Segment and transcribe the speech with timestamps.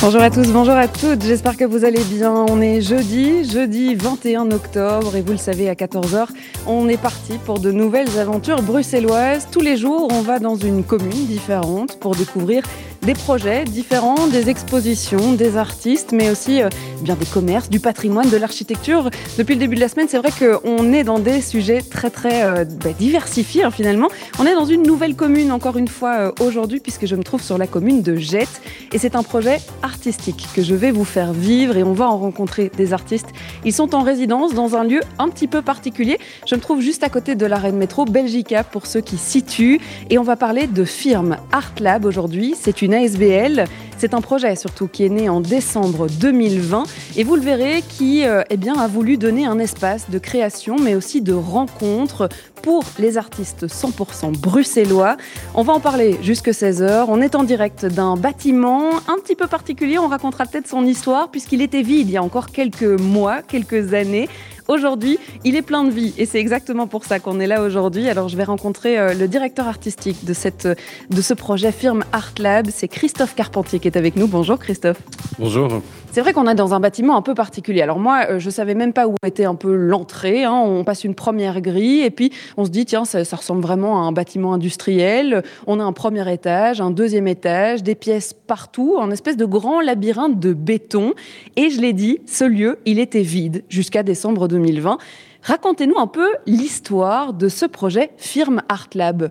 [0.00, 2.32] Bonjour à tous, bonjour à toutes, j'espère que vous allez bien.
[2.32, 6.28] On est jeudi, jeudi 21 octobre et vous le savez à 14h,
[6.68, 9.48] on est parti pour de nouvelles aventures bruxelloises.
[9.50, 12.62] Tous les jours, on va dans une commune différente pour découvrir
[13.02, 16.68] des projets différents, des expositions, des artistes, mais aussi euh,
[17.00, 19.10] bien des commerces, du patrimoine, de l'architecture.
[19.38, 22.44] Depuis le début de la semaine, c'est vrai qu'on est dans des sujets très très
[22.44, 24.08] euh, bah, diversifiés hein, finalement.
[24.38, 27.42] On est dans une nouvelle commune encore une fois euh, aujourd'hui puisque je me trouve
[27.42, 28.60] sur la commune de Jette
[28.92, 32.18] et c'est un projet artistique que je vais vous faire vivre et on va en
[32.18, 33.28] rencontrer des artistes.
[33.64, 36.18] Ils sont en résidence dans un lieu un petit peu particulier.
[36.46, 39.80] Je me trouve juste à côté de l'arène métro Belgica pour ceux qui situent
[40.10, 42.54] et on va parler de firme Art Lab aujourd'hui.
[42.58, 43.64] C'est une ASBL.
[43.98, 46.84] C'est un projet surtout qui est né en décembre 2020
[47.16, 50.94] et vous le verrez qui euh, eh a voulu donner un espace de création mais
[50.94, 52.28] aussi de rencontre
[52.62, 55.16] pour les artistes 100% bruxellois.
[55.54, 57.06] On va en parler jusque 16h.
[57.08, 59.98] On est en direct d'un bâtiment un petit peu particulier.
[59.98, 63.94] On racontera peut-être son histoire puisqu'il était vide il y a encore quelques mois, quelques
[63.94, 64.28] années.
[64.68, 68.06] Aujourd'hui, il est plein de vie et c'est exactement pour ça qu'on est là aujourd'hui.
[68.10, 70.68] Alors, je vais rencontrer euh, le directeur artistique de, cette,
[71.08, 72.68] de ce projet firme Art Lab.
[72.70, 74.28] C'est Christophe Carpentier qui est avec nous.
[74.28, 75.00] Bonjour Christophe.
[75.38, 75.80] Bonjour.
[76.10, 77.82] C'est vrai qu'on est dans un bâtiment un peu particulier.
[77.82, 80.44] Alors moi, euh, je savais même pas où était un peu l'entrée.
[80.44, 80.54] Hein.
[80.54, 84.06] On passe une première grille et puis on se dit tiens, ça, ressemble vraiment à
[84.06, 85.42] un bâtiment industriel.
[85.66, 89.80] On a un premier étage, un deuxième étage, des pièces partout, un espèce de grand
[89.80, 91.12] labyrinthe de béton.
[91.56, 94.96] Et je l'ai dit, ce lieu, il était vide jusqu'à décembre 2020.
[95.42, 99.30] Racontez-nous un peu l'histoire de ce projet Firme Art Lab.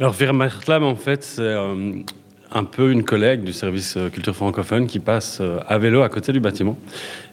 [0.00, 1.92] Alors Firme Art Lab, en fait, c'est euh,
[2.54, 6.08] un peu une collègue du service euh, culture francophone qui passe euh, à vélo à
[6.08, 6.76] côté du bâtiment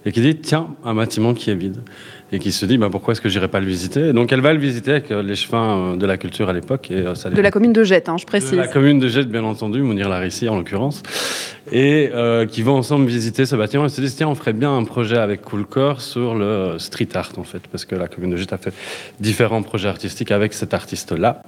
[0.05, 1.81] et qui dit tiens un bâtiment qui est vide.
[2.31, 4.13] Et qui se dit bah, pourquoi est-ce que j'irai pas le visiter?
[4.13, 7.29] Donc elle va le visiter avec euh, l'échevin de la culture à l'époque et ça
[7.29, 8.51] de la commune de Jette hein, je précise.
[8.51, 11.01] de la commune de Jette bien entendu Mounir Larissi en l'occurrence.
[11.71, 14.75] Et euh, qui vont ensemble visiter ce bâtiment et se disent tiens on ferait bien
[14.75, 18.37] un projet avec Coolcore sur le street art en fait parce que la commune de
[18.37, 18.73] Jette a fait
[19.19, 21.41] différents projets artistiques avec cet artiste là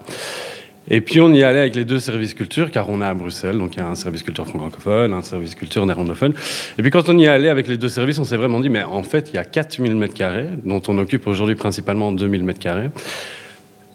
[0.90, 3.58] et puis on y allait avec les deux services culture, car on est à Bruxelles,
[3.58, 6.34] donc il y a un service culture francophone, un service culture néerlandophone.
[6.78, 8.84] Et puis quand on y allait avec les deux services, on s'est vraiment dit, mais
[8.84, 12.90] en fait, il y a 4000 m2, dont on occupe aujourd'hui principalement 2000 m2.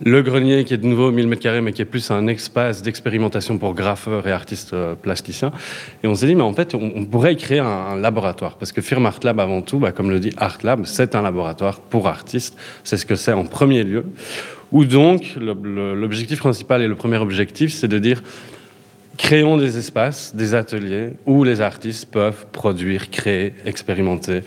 [0.04, 3.56] Le grenier qui est de nouveau 1000 m2, mais qui est plus un espace d'expérimentation
[3.56, 5.53] pour graffeurs et artistes euh, plasticiens.
[6.03, 8.56] Et on s'est dit, mais en fait, on, pourrait y créer un, laboratoire.
[8.56, 11.22] Parce que Firme Art Lab, avant tout, bah, comme le dit Art Lab, c'est un
[11.22, 12.58] laboratoire pour artistes.
[12.84, 14.04] C'est ce que c'est en premier lieu.
[14.76, 18.22] Ou donc, l'objectif principal et le premier objectif, c'est de dire
[19.16, 24.42] créons des espaces, des ateliers où les artistes peuvent produire, créer, expérimenter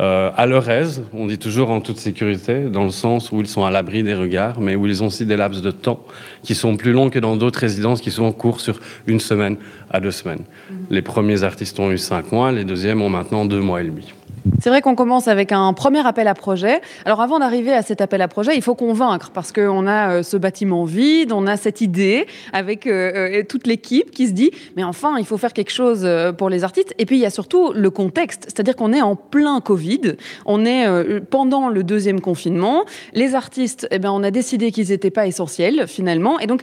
[0.00, 1.04] euh, à leur aise.
[1.12, 4.14] On dit toujours en toute sécurité, dans le sens où ils sont à l'abri des
[4.14, 6.04] regards, mais où ils ont aussi des laps de temps
[6.42, 9.56] qui sont plus longs que dans d'autres résidences qui sont en cours sur une semaine
[9.88, 10.42] à deux semaines.
[10.42, 10.74] Mmh.
[10.90, 14.12] Les premiers artistes ont eu cinq mois, les deuxièmes ont maintenant deux mois et demi.
[14.60, 16.80] C'est vrai qu'on commence avec un premier appel à projet.
[17.04, 20.22] Alors avant d'arriver à cet appel à projet, il faut convaincre parce qu'on a euh,
[20.22, 24.50] ce bâtiment vide, on a cette idée avec euh, euh, toute l'équipe qui se dit
[24.76, 26.08] mais enfin il faut faire quelque chose
[26.38, 26.94] pour les artistes.
[26.98, 30.64] Et puis il y a surtout le contexte, c'est-à-dire qu'on est en plein Covid, on
[30.64, 30.86] est
[31.30, 32.84] pendant le deuxième confinement.
[33.14, 36.38] Les artistes, eh ben on a décidé qu'ils n'étaient pas essentiels finalement.
[36.38, 36.62] Et donc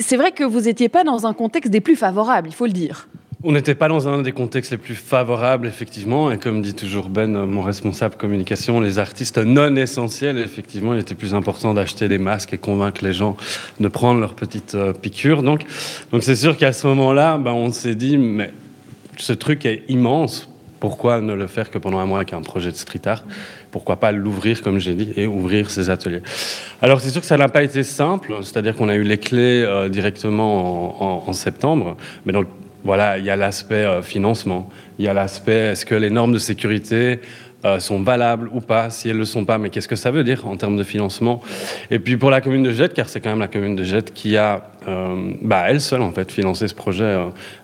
[0.00, 2.72] c'est vrai que vous n'étiez pas dans un contexte des plus favorables, il faut le
[2.72, 3.08] dire.
[3.44, 6.30] On n'était pas dans un des contextes les plus favorables, effectivement.
[6.30, 11.16] Et comme dit toujours Ben, mon responsable communication, les artistes non essentiels, effectivement, il était
[11.16, 13.36] plus important d'acheter des masques et convaincre les gens
[13.80, 15.42] de prendre leur petite euh, piqûre.
[15.42, 15.62] Donc,
[16.12, 18.52] donc c'est sûr qu'à ce moment-là, ben, on s'est dit, mais
[19.16, 20.48] ce truc est immense.
[20.78, 23.24] Pourquoi ne le faire que pendant un mois avec un projet de street art?
[23.72, 26.22] Pourquoi pas l'ouvrir, comme j'ai dit, et ouvrir ces ateliers?
[26.80, 28.34] Alors, c'est sûr que ça n'a pas été simple.
[28.42, 31.96] C'est-à-dire qu'on a eu les clés euh, directement en, en septembre.
[32.24, 32.46] Mais donc,
[32.84, 34.68] voilà, il y a l'aspect euh, financement,
[34.98, 37.20] il y a l'aspect est-ce que les normes de sécurité
[37.64, 38.90] euh, sont valables ou pas?
[38.90, 40.82] Si elles ne le sont pas, mais qu'est-ce que ça veut dire en termes de
[40.82, 41.40] financement?
[41.90, 44.12] Et puis pour la commune de Jette, car c'est quand même la commune de Jette
[44.12, 47.16] qui a, euh, bah, elle seule en fait, financé ce projet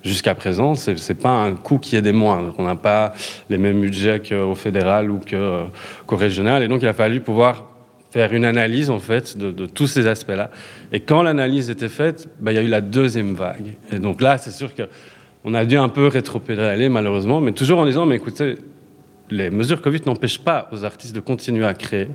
[0.05, 0.77] jusqu'à présent.
[0.77, 2.55] C'est, n'est pas un coût qui est des moindres.
[2.59, 3.13] On n'a pas
[3.51, 7.65] les mêmes budgets qu'au fédéral ou qu'au régional, et donc il a fallu pouvoir
[8.11, 10.51] faire une analyse en fait de, tous ces aspects-là.
[10.93, 13.75] Et quand l'analyse était faite, bah, il y a eu la deuxième vague.
[13.93, 14.85] Et donc là, c'est sûr que
[15.45, 18.57] on a dû un peu rétropédaler malheureusement, mais toujours en disant mais écoutez,
[19.31, 22.09] les mesures Covid n'empêchent pas aux artistes de continuer à créer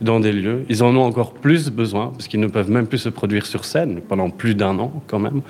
[0.00, 0.64] dans des lieux.
[0.68, 3.64] Ils en ont encore plus besoin parce qu'ils ne peuvent même plus se produire sur
[3.64, 5.42] scène pendant plus d'un an quand même.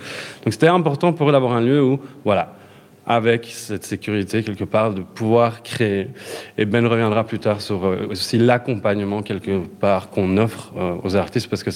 [0.45, 2.55] Donc c'était important pour eux d'avoir un lieu où, voilà,
[3.07, 6.09] avec cette sécurité quelque part de pouvoir créer.
[6.59, 11.17] Et Ben reviendra plus tard sur euh, aussi l'accompagnement quelque part qu'on offre euh, aux
[11.17, 11.71] artistes parce que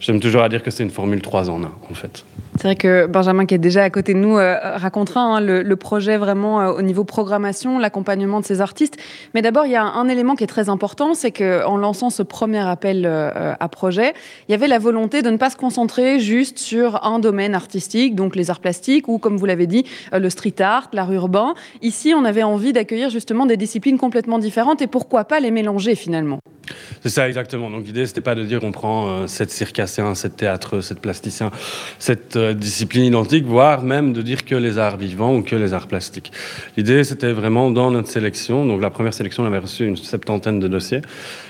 [0.00, 2.24] j'aime toujours à dire que c'est une formule 3 en 1 en fait.
[2.56, 5.76] C'est vrai que Benjamin, qui est déjà à côté de nous, euh, racontera hein, le,
[5.76, 8.96] projet vraiment au niveau programmation, l'accompagnement de ces artistes.
[9.34, 12.22] Mais d'abord, il y a un, élément qui est très important, c'est qu'en lançant ce
[12.22, 14.14] premier appel à projet,
[14.48, 18.14] il y avait la volonté de ne pas se concentrer juste sur un domaine artistique,
[18.14, 21.54] donc les arts plastiques ou, comme vous l'avez dit, le street art, l'art urbain.
[21.82, 25.94] Ici, on avait envie d'accueillir justement des disciplines complètement différentes et pourquoi pas les mélanger
[25.94, 26.40] finalement.
[27.02, 27.70] C'est ça exactement.
[27.70, 31.50] Donc l'idée, c'était pas de dire qu'on prend euh, cette circassien, cette théâtre, cette plasticien,
[31.98, 35.74] cette euh, discipline identique, voire même de dire que les arts vivants ou que les
[35.74, 36.32] arts plastiques.
[36.76, 38.64] L'idée, c'était vraiment dans notre sélection.
[38.64, 41.02] Donc la première sélection, on avait reçu une septantaine de dossiers.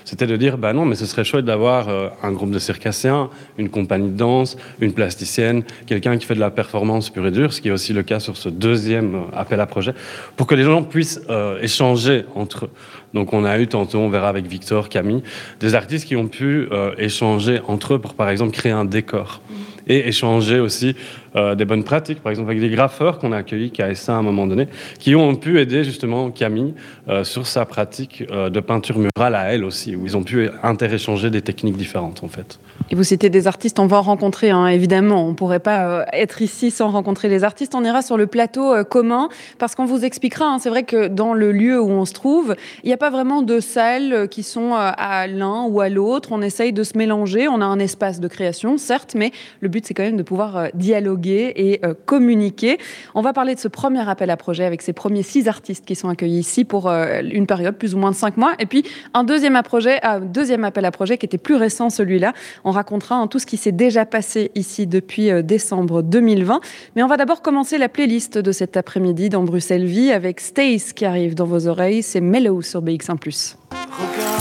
[0.05, 3.31] C'était de dire, bah non, mais ce serait chouette d'avoir euh, un groupe de circassiens,
[3.59, 7.53] une compagnie de danse, une plasticienne, quelqu'un qui fait de la performance pure et dure,
[7.53, 9.95] ce qui est aussi le cas sur ce deuxième appel à projet,
[10.37, 11.21] pour que les gens puissent
[11.63, 12.71] échanger entre eux.
[13.15, 15.23] Donc on a eu tantôt, on verra avec Victor, Camille,
[15.61, 19.41] des artistes qui ont pu euh, échanger entre eux pour par exemple créer un décor
[19.87, 20.97] et échanger aussi
[21.37, 24.23] euh, des bonnes pratiques, par exemple avec des graffeurs qu'on a accueillis KSA à un
[24.23, 26.75] moment donné, qui ont pu aider justement Camille
[27.09, 31.31] euh, sur sa pratique de peinture murale à elle aussi, où ils ont pu interéchanger
[31.31, 32.59] des techniques différentes en fait.
[32.91, 35.25] Et vous citez des artistes, on va en rencontrer, évidemment.
[35.25, 37.75] On ne pourrait pas euh, être ici sans rencontrer les artistes.
[37.75, 39.29] On ira sur le plateau euh, commun
[39.59, 40.47] parce qu'on vous expliquera.
[40.47, 43.11] Hein, c'est vrai que dans le lieu où on se trouve, il n'y a pas
[43.11, 46.31] vraiment de salles euh, qui sont à l'un ou à l'autre.
[46.33, 47.49] On essaye de se mélanger.
[47.49, 50.69] On a un espace de création, certes, mais le but, c'est quand même de pouvoir
[50.75, 52.79] dialoguer et communiquer.
[53.15, 55.95] On va parler de ce premier appel à projet avec ces premiers six artistes qui
[55.95, 58.55] sont accueillis ici pour une période plus ou moins de cinq mois.
[58.59, 62.33] Et puis, un deuxième, projet, un deuxième appel à projet qui était plus récent, celui-là.
[62.65, 66.61] On racontera tout ce qui s'est déjà passé ici depuis euh, décembre 2020.
[66.97, 70.93] Mais on va d'abord commencer la playlist de cet après-midi dans Bruxelles Vie avec Stace
[70.93, 72.03] qui arrive dans vos oreilles.
[72.03, 73.57] C'est Mellow sur BX1+.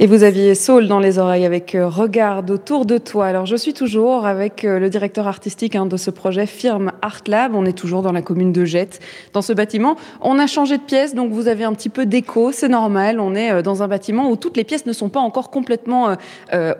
[0.00, 3.26] Et vous aviez Saul dans les oreilles avec euh, Regarde autour de toi.
[3.26, 7.20] Alors je suis toujours avec euh, le directeur artistique hein, de ce projet Firme Art
[7.28, 7.54] Lab.
[7.54, 8.98] On est toujours dans la commune de Jette,
[9.34, 9.94] dans ce bâtiment.
[10.20, 13.20] On a changé de pièce, donc vous avez un petit peu d'écho, c'est normal.
[13.20, 16.16] On est euh, dans un bâtiment où toutes les pièces ne sont pas encore complètement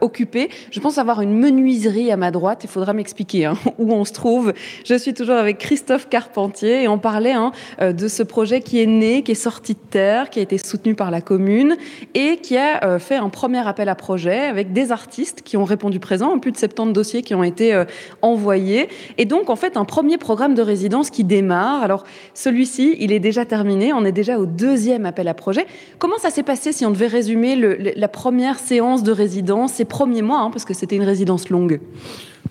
[0.01, 0.49] occupées.
[0.73, 2.63] Je pense avoir une menuiserie à ma droite.
[2.65, 4.53] Il faudra m'expliquer hein, où on se trouve.
[4.85, 8.87] Je suis toujours avec Christophe Carpentier et on parlait hein, de ce projet qui est
[8.87, 11.77] né, qui est sorti de terre, qui a été soutenu par la commune
[12.15, 16.01] et qui a fait un premier appel à projet avec des artistes qui ont répondu
[16.01, 17.85] présent, plus de 70 dossiers qui ont été euh,
[18.23, 18.89] envoyés.
[19.19, 21.83] Et donc, en fait, un premier programme de résidence qui démarre.
[21.83, 22.05] Alors,
[22.35, 23.93] celui-ci, il est déjà terminé.
[23.93, 25.67] On est déjà au deuxième appel à projet.
[25.99, 27.55] Comment ça s'est passé si on devait résumer
[27.95, 31.81] la première séance de résidence, ces premiers mois, hein, parce que c'était une résidence longue?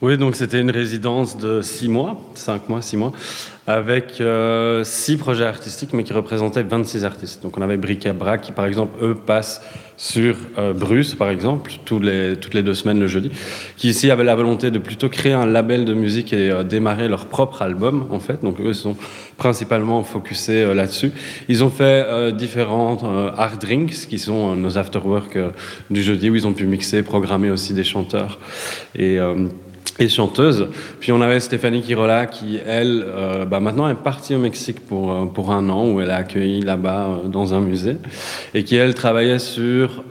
[0.02, 3.14] Oui, donc c'était une résidence de six mois, cinq mois, six mois,
[3.68, 7.42] avec euh, six projets artistiques, mais qui représentaient 26 artistes.
[7.42, 9.62] Donc on avait Bric Brac qui, par exemple, eux, passent
[9.98, 13.32] sur euh, Bruce, par exemple, les, toutes les deux semaines le jeudi,
[13.78, 17.08] qui ici avaient la volonté de plutôt créer un label de musique et euh, démarrer
[17.08, 18.44] leur propre album, en fait.
[18.44, 18.96] Donc eux sont
[19.38, 21.12] principalement focusés là-dessus.
[21.50, 23.00] Ils ont fait différents
[23.36, 25.38] art drinks, qui sont nos afterwork
[25.90, 28.40] du jeudi, où ils ont pu mixer, programmer aussi des chanteurs.
[28.96, 29.18] Et
[30.00, 30.68] et chanteuse.
[31.00, 35.12] Puis on avait Stéphanie Kirola qui, elle, euh, bah maintenant est partie au Mexique pour,
[35.12, 37.98] euh, pour un an, où elle a accueilli là-bas euh, dans un musée,
[38.56, 40.04] et qui, elle, travaillait sur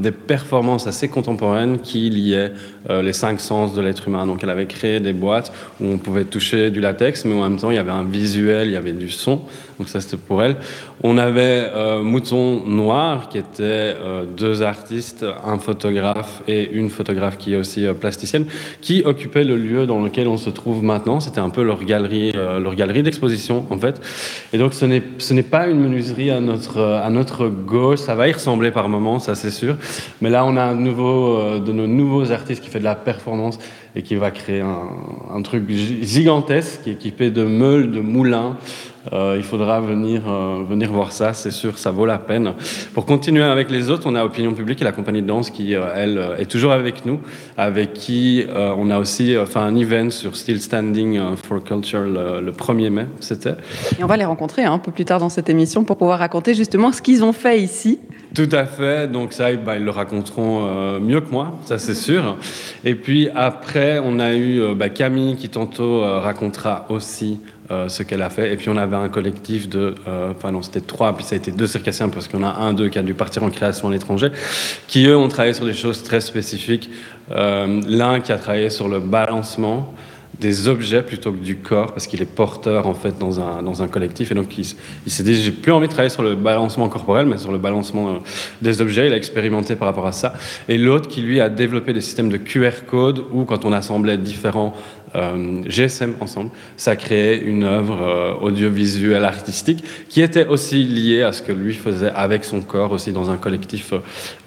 [0.00, 2.52] des performances assez contemporaines qui liaient
[2.88, 4.26] les cinq sens de l'être humain.
[4.26, 7.58] Donc elle avait créé des boîtes où on pouvait toucher du latex, mais en même
[7.58, 9.42] temps il y avait un visuel, il y avait du son.
[9.78, 10.56] Donc ça c'était pour elle.
[11.02, 11.70] On avait
[12.02, 13.94] Mouton Noir qui était
[14.36, 18.46] deux artistes, un photographe et une photographe qui est aussi plasticienne,
[18.80, 21.20] qui le lieu dans lequel on se trouve maintenant.
[21.20, 24.00] C'était un peu leur galerie, euh, leur galerie d'exposition en fait.
[24.52, 28.00] Et donc ce n'est ce n'est pas une menuiserie à notre à notre gauche.
[28.00, 29.76] Ça va y ressembler par moments, ça c'est sûr.
[30.20, 32.94] Mais là on a un nouveau euh, de nos nouveaux artistes qui fait de la
[32.94, 33.58] performance
[33.96, 34.88] et qui va créer un,
[35.34, 38.56] un truc gigantesque, équipé de meules, de moulins,
[39.12, 40.22] Euh, il faudra venir,
[40.68, 42.52] venir voir ça, c'est sûr, ça vaut la peine.
[42.92, 45.72] Pour continuer avec les autres, on a Opinion Publique et la compagnie de danse qui,
[45.72, 47.20] elle, est toujours avec nous,
[47.56, 52.90] avec qui on a aussi fait un event sur Still Standing for Culture le, 1er
[52.90, 53.54] mai, c'était.
[53.98, 56.18] Et on va les rencontrer hein, un peu plus tard dans cette émission pour pouvoir
[56.18, 57.98] raconter justement ce qu'ils ont fait ici.
[58.34, 59.10] Tout à fait.
[59.10, 62.36] Donc ça, bah, ils le raconteront euh, mieux que moi, ça c'est sûr.
[62.84, 67.40] Et puis après, on a eu euh, bah, Camille qui tantôt euh, racontera aussi
[67.88, 68.52] ce qu'elle a fait.
[68.52, 69.94] Et puis on avait un collectif de,
[70.30, 72.88] enfin non, c'était trois, puis ça a été deux circassiens parce qu'on a un, deux
[72.88, 74.30] qui a dû partir en création à l'étranger,
[74.88, 76.90] qui eux ont travaillé sur des choses très spécifiques.
[77.30, 79.94] L'un qui a travaillé sur le balancement
[80.40, 83.82] des objets plutôt que du corps, parce qu'il est porteur en fait dans un, dans
[83.82, 84.32] un collectif.
[84.32, 84.64] Et donc il,
[85.10, 88.08] s'est dit, j'ai plus envie de travailler sur le balancement corporel, mais sur le balancement
[88.08, 88.18] euh,
[88.62, 89.06] des objets.
[89.06, 90.32] Il a expérimenté par rapport à ça.
[90.68, 94.16] Et l'autre qui lui a développé des systèmes de QR code où quand on assemblait
[94.16, 94.74] différents
[95.14, 101.32] euh, GSM ensemble, ça créait une œuvre euh, audiovisuelle artistique qui était aussi liée à
[101.32, 103.92] ce que lui faisait avec son corps aussi dans un collectif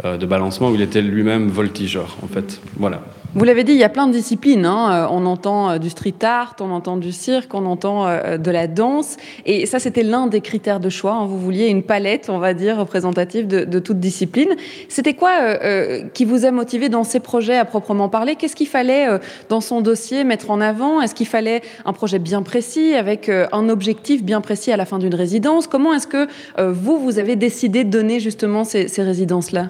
[0.03, 2.61] de balancement où il était lui-même voltigeur en fait.
[2.77, 3.01] Voilà.
[3.35, 4.63] Vous l'avez dit, il y a plein de disciplines.
[4.63, 4.91] Hein.
[4.91, 8.51] Euh, on entend euh, du street art, on entend du cirque, on entend euh, de
[8.51, 9.17] la danse.
[9.47, 11.13] Et ça, c'était l'un des critères de choix.
[11.13, 11.25] Hein.
[11.25, 14.49] Vous vouliez une palette, on va dire, représentative de, de toute discipline.
[14.87, 15.31] C'était quoi
[16.13, 18.35] qui vous a motivé dans ces projets à proprement parler?
[18.35, 19.07] Qu'est-ce qu'il fallait
[19.49, 21.01] dans son dossier mettre en avant?
[21.01, 24.99] Est-ce qu'il fallait un projet bien précis, avec un objectif bien précis à la fin
[24.99, 25.67] d'une résidence?
[25.67, 29.69] Comment est-ce que vous, vous avez décidé de donner justement ces, ces résidences-là?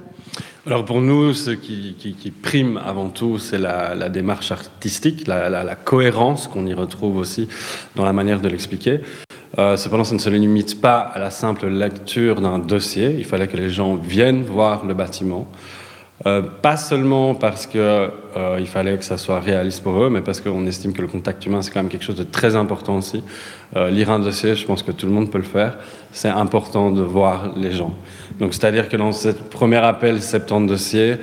[0.65, 6.65] Alors pour nous, ce qui, prime avant tout, c'est la, démarche artistique, la, cohérence qu'on
[6.65, 7.49] y retrouve aussi
[7.95, 9.01] dans la manière de l'expliquer.
[9.59, 13.13] Euh, cependant, ça ne se limite pas à la simple lecture d'un dossier.
[13.17, 15.47] Il fallait que les gens viennent voir le bâtiment,
[16.25, 20.39] euh, pas seulement parce qu'il euh, fallait que ça soit réaliste pour eux, mais parce
[20.39, 23.23] qu'on estime que le contact humain, c'est quand même quelque chose de très important aussi.
[23.75, 25.77] Euh, lire un dossier, je pense que tout le monde peut le faire.
[26.13, 27.93] C'est important de voir les gens.
[28.39, 31.15] Donc, c'est-à-dire que dans ce premier appel, 70 dossiers,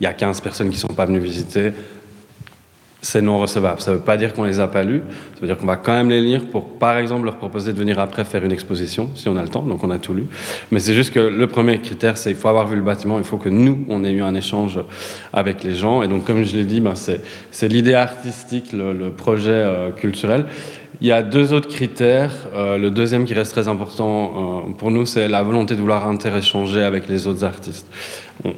[0.00, 1.72] il y a 15 personnes qui ne sont pas venues visiter
[3.06, 3.80] c'est non recevable.
[3.80, 5.02] Ça ne veut pas dire qu'on les a pas lus,
[5.34, 7.78] ça veut dire qu'on va quand même les lire pour, par exemple, leur proposer de
[7.78, 10.26] venir après faire une exposition, si on a le temps, donc on a tout lu.
[10.72, 13.24] Mais c'est juste que le premier critère, c'est qu'il faut avoir vu le bâtiment, il
[13.24, 14.80] faut que nous, on ait eu un échange
[15.32, 16.02] avec les gens.
[16.02, 20.46] Et donc, comme je l'ai dit, ben, c'est l'idée artistique, le, projet euh, culturel.
[21.02, 22.32] Il y a deux autres critères.
[22.54, 26.08] Euh, le deuxième qui reste très important euh, pour nous, c'est la volonté de vouloir
[26.08, 27.86] interéchanger avec les autres artistes.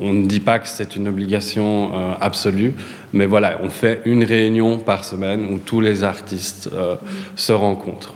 [0.01, 2.75] On, ne dit pas que c'est une obligation euh, absolue,
[3.13, 6.71] mais voilà, on fait une réunion par semaine où tous les artistes
[7.35, 8.15] se rencontrent.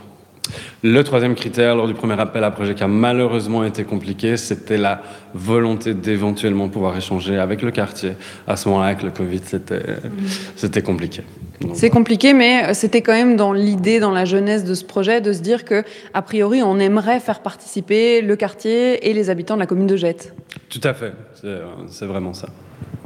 [0.85, 4.75] Le troisième critère lors du premier appel à projet qui a malheureusement été compliqué, c'était
[4.75, 5.01] la
[5.33, 8.17] volonté d'éventuellement pouvoir échanger avec le quartier.
[8.45, 9.39] À ce moment-là, avec le Covid,
[10.57, 11.21] c'était compliqué.
[11.73, 15.31] C'est compliqué, mais c'était quand même dans l'idée, dans la jeunesse de ce projet, de
[15.31, 19.61] se dire que, a priori, on aimerait faire participer le quartier et les habitants de
[19.61, 20.35] la commune de Jette.
[20.67, 21.13] Tout à fait,
[21.87, 22.49] c'est vraiment ça.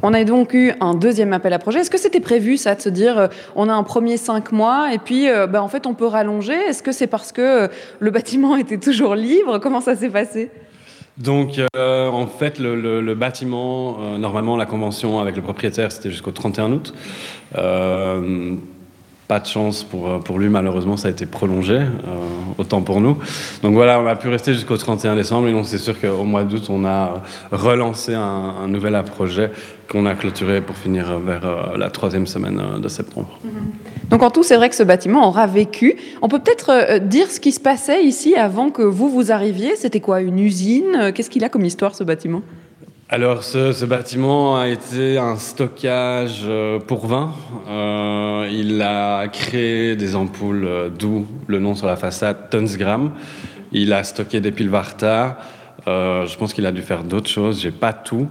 [0.04, 1.80] On a donc eu un deuxième appel à projet.
[1.80, 4.94] Est-ce que c'était prévu, ça, de se dire, euh, on a un premier cinq mois
[4.94, 6.54] et puis, euh, ben, en fait, on peut rallonger?
[6.54, 7.68] Est-ce que c'est parce que euh,
[8.00, 9.58] le bâtiment était toujours libre?
[9.60, 10.52] Comment ça s'est passé?
[11.18, 16.94] Donc, en fait, le, bâtiment, normalement, la convention avec le propriétaire, c'était jusqu'au 31 août.
[19.28, 21.82] Pas de chance pour, pour lui, malheureusement, ça a été prolongé,
[22.58, 23.18] autant pour nous.
[23.62, 26.44] Donc voilà, on a pu rester jusqu'au 31 décembre, et donc c'est sûr qu'au mois
[26.44, 29.52] d'août, on a relancé un, nouvel projet
[29.90, 33.40] qu'on a clôturé pour finir vers euh, la troisième semaine euh, de septembre.
[33.44, 33.52] Mhm.
[34.10, 35.96] Donc en tout, c'est vrai que ce bâtiment aura vécu.
[36.22, 39.76] On peut peut-être euh, dire ce qui se passait ici avant que vous vous arriviez.
[39.76, 41.12] C'était quoi Une usine?
[41.14, 42.42] Qu'est-ce qu'il a comme histoire ce bâtiment?
[43.10, 46.46] Alors, ce, bâtiment a été un stockage
[46.88, 47.34] pour vin.
[48.52, 53.12] il a créé des ampoules, d'où le nom sur la façade, Tonsgram.
[53.72, 55.38] Il a stocké des piles Varta.
[55.86, 57.62] je pense qu'il a dû faire d'autres choses.
[57.62, 58.28] J'ai pas tout.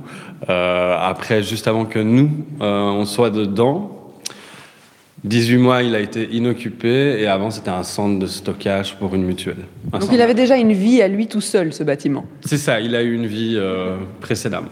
[0.48, 3.95] Euh, après, juste avant que nous, euh, on soit dedans,
[5.26, 9.24] 18 mois, il a été inoccupé et avant, c'était un centre de stockage pour une
[9.24, 9.66] mutuelle.
[9.92, 12.94] Donc il avait déjà une vie à lui tout seul, ce bâtiment C'est ça, il
[12.94, 14.70] a eu une vie euh, précédemment.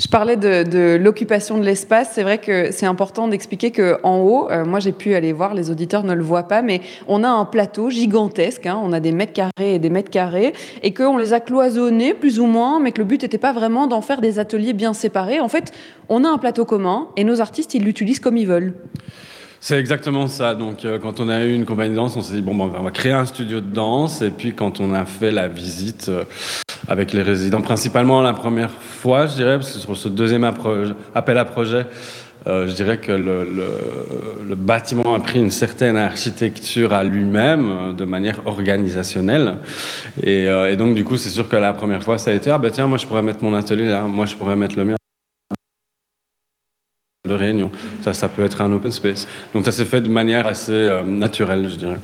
[0.00, 2.10] Je parlais de, l'occupation de l'espace.
[2.14, 5.70] C'est vrai que c'est important d'expliquer qu'en haut, euh, moi j'ai pu aller voir, les
[5.70, 8.66] auditeurs ne le voient pas, mais on a un plateau gigantesque.
[8.66, 8.80] Hein.
[8.82, 12.40] on a des mètres carrés et des mètres carrés, et qu'on les a cloisonnés plus
[12.40, 15.38] ou moins, mais que le but n'était pas vraiment d'en faire des ateliers bien séparés.
[15.38, 15.72] En fait,
[16.08, 18.74] on a un plateau commun et nos artistes, ils l'utilisent comme ils veulent.
[19.64, 20.56] C'est exactement ça.
[20.56, 22.72] Donc, euh, quand on a eu une compagnie de danse, on s'est dit bon, ben,
[22.76, 24.20] on va créer un studio de danse.
[24.20, 26.24] Et puis, quand on a fait la visite euh,
[26.88, 31.38] avec les résidents, principalement la première fois, je dirais, parce que sur ce deuxième appel
[31.38, 31.86] à projet,
[32.48, 33.46] euh, je dirais que le,
[34.48, 39.58] le, bâtiment a pris une certaine architecture à lui-même euh, de manière organisationnelle.
[40.24, 42.58] Et, et, donc, du coup, c'est sûr que la première fois, ça a été Ah,
[42.58, 44.96] ben tiens, moi, je pourrais mettre mon atelier là, moi, je pourrais mettre le mien
[47.28, 47.70] de réunion.
[48.02, 49.28] Ça, ça peut être un open space.
[49.54, 51.98] Donc, ça s'est fait de manière assez naturelle, je dirais.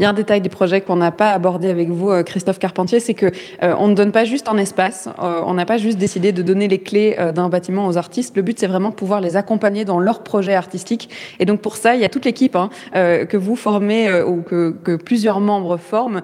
[0.00, 2.58] Il y a un détail du projet qu'on n'a pas abordé avec vous, euh, Christophe
[2.58, 3.26] Carpentier, c'est que
[3.62, 6.42] euh, on ne donne pas juste un espace, euh, on n'a pas juste décidé de
[6.42, 8.36] donner les clés d'un bâtiment aux artistes.
[8.36, 11.10] Le but, c'est vraiment de pouvoir les accompagner dans leur projet artistique.
[11.38, 14.74] Et donc pour ça, il y a toute l'équipe hein, que vous formez ou que,
[14.82, 16.22] que, plusieurs membres forment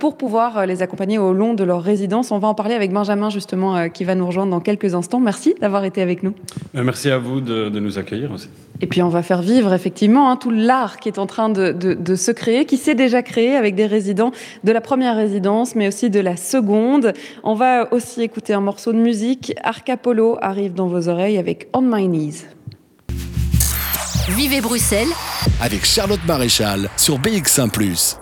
[0.00, 2.32] pour pouvoir les accompagner au long de leur résidence.
[2.32, 5.20] On va en parler avec Benjamin justement, qui va nous rejoindre dans quelques instants.
[5.20, 6.34] Merci d'avoir été avec nous.
[6.74, 8.48] Merci à vous de, de nous accueillir aussi.
[8.82, 11.70] Et puis on va faire vivre effectivement hein, tout l'art qui est en train de,
[11.70, 14.32] de, de, se créer, qui s'est déjà créé avec des résidents
[14.64, 17.12] de la première résidence, mais aussi de la seconde.
[17.44, 19.52] On va aussi écouter un morceau de musique.
[19.62, 22.46] Arcapolo arrive dans vos oreilles avec On My Knees.
[24.30, 25.12] Vivez Bruxelles
[25.60, 27.70] avec Charlotte Maréchal sur BX1⁇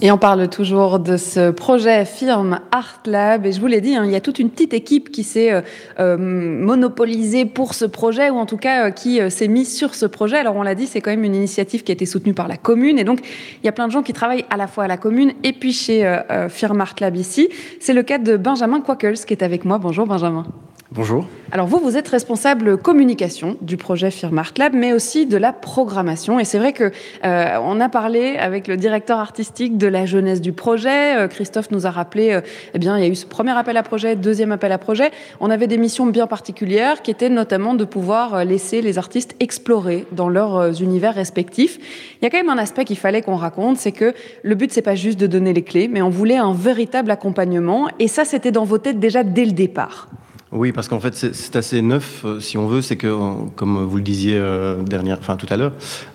[0.00, 3.46] et on parle toujours de ce projet firme Art Lab.
[3.46, 5.50] Et je vous l'ai dit, hein, il y a toute une petite équipe qui s'est
[5.50, 5.60] euh,
[5.98, 10.06] euh, monopolisée pour ce projet, ou en tout cas euh, qui s'est mise sur ce
[10.06, 10.36] projet.
[10.36, 12.56] Alors on l'a dit, c'est quand même une initiative qui a été soutenue par la
[12.56, 12.98] commune.
[12.98, 13.20] Et donc
[13.60, 15.52] il y a plein de gens qui travaillent à la fois à la commune et
[15.52, 17.48] puis chez firme Art Lab ici.
[17.80, 19.78] C'est le cas de Benjamin Quackles qui est avec moi.
[19.78, 20.44] Bonjour Benjamin.
[20.90, 21.26] Bonjour.
[21.52, 25.52] Alors vous, vous êtes responsable communication du projet Firma Art Lab, mais aussi de la
[25.52, 26.40] programmation.
[26.40, 26.92] Et c'est vrai que
[27.26, 31.14] euh, on a parlé avec le directeur artistique de la jeunesse du projet.
[31.18, 32.40] Euh, Christophe nous a rappelé, euh,
[32.72, 35.10] eh bien, il y a eu ce premier appel à projet, deuxième appel à projet.
[35.40, 40.06] On avait des missions bien particulières, qui étaient notamment de pouvoir laisser les artistes explorer
[40.12, 41.78] dans leurs univers respectifs.
[42.22, 44.72] Il y a quand même un aspect qu'il fallait qu'on raconte, c'est que le but
[44.72, 47.88] c'est pas juste de donner les clés, mais on voulait un véritable accompagnement.
[47.98, 50.08] Et ça, c'était dans vos têtes déjà dès le départ.
[50.50, 52.80] Oui, parce qu'en fait, c'est assez neuf, euh, si on veut.
[52.80, 53.14] C'est que,
[53.54, 55.72] comme vous le disiez euh, dernière, enfin, tout à l'heure,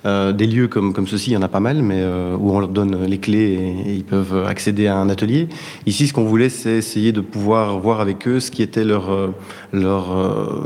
[0.08, 2.60] euh, des lieux comme, comme ceci, il y en a pas mal, mais où on
[2.60, 5.50] leur donne les clés et, ils peuvent accéder à un atelier.
[5.86, 9.34] Ici, ce qu'on voulait, c'est essayer de pouvoir voir avec eux ce qui était leur,
[9.72, 10.66] leur,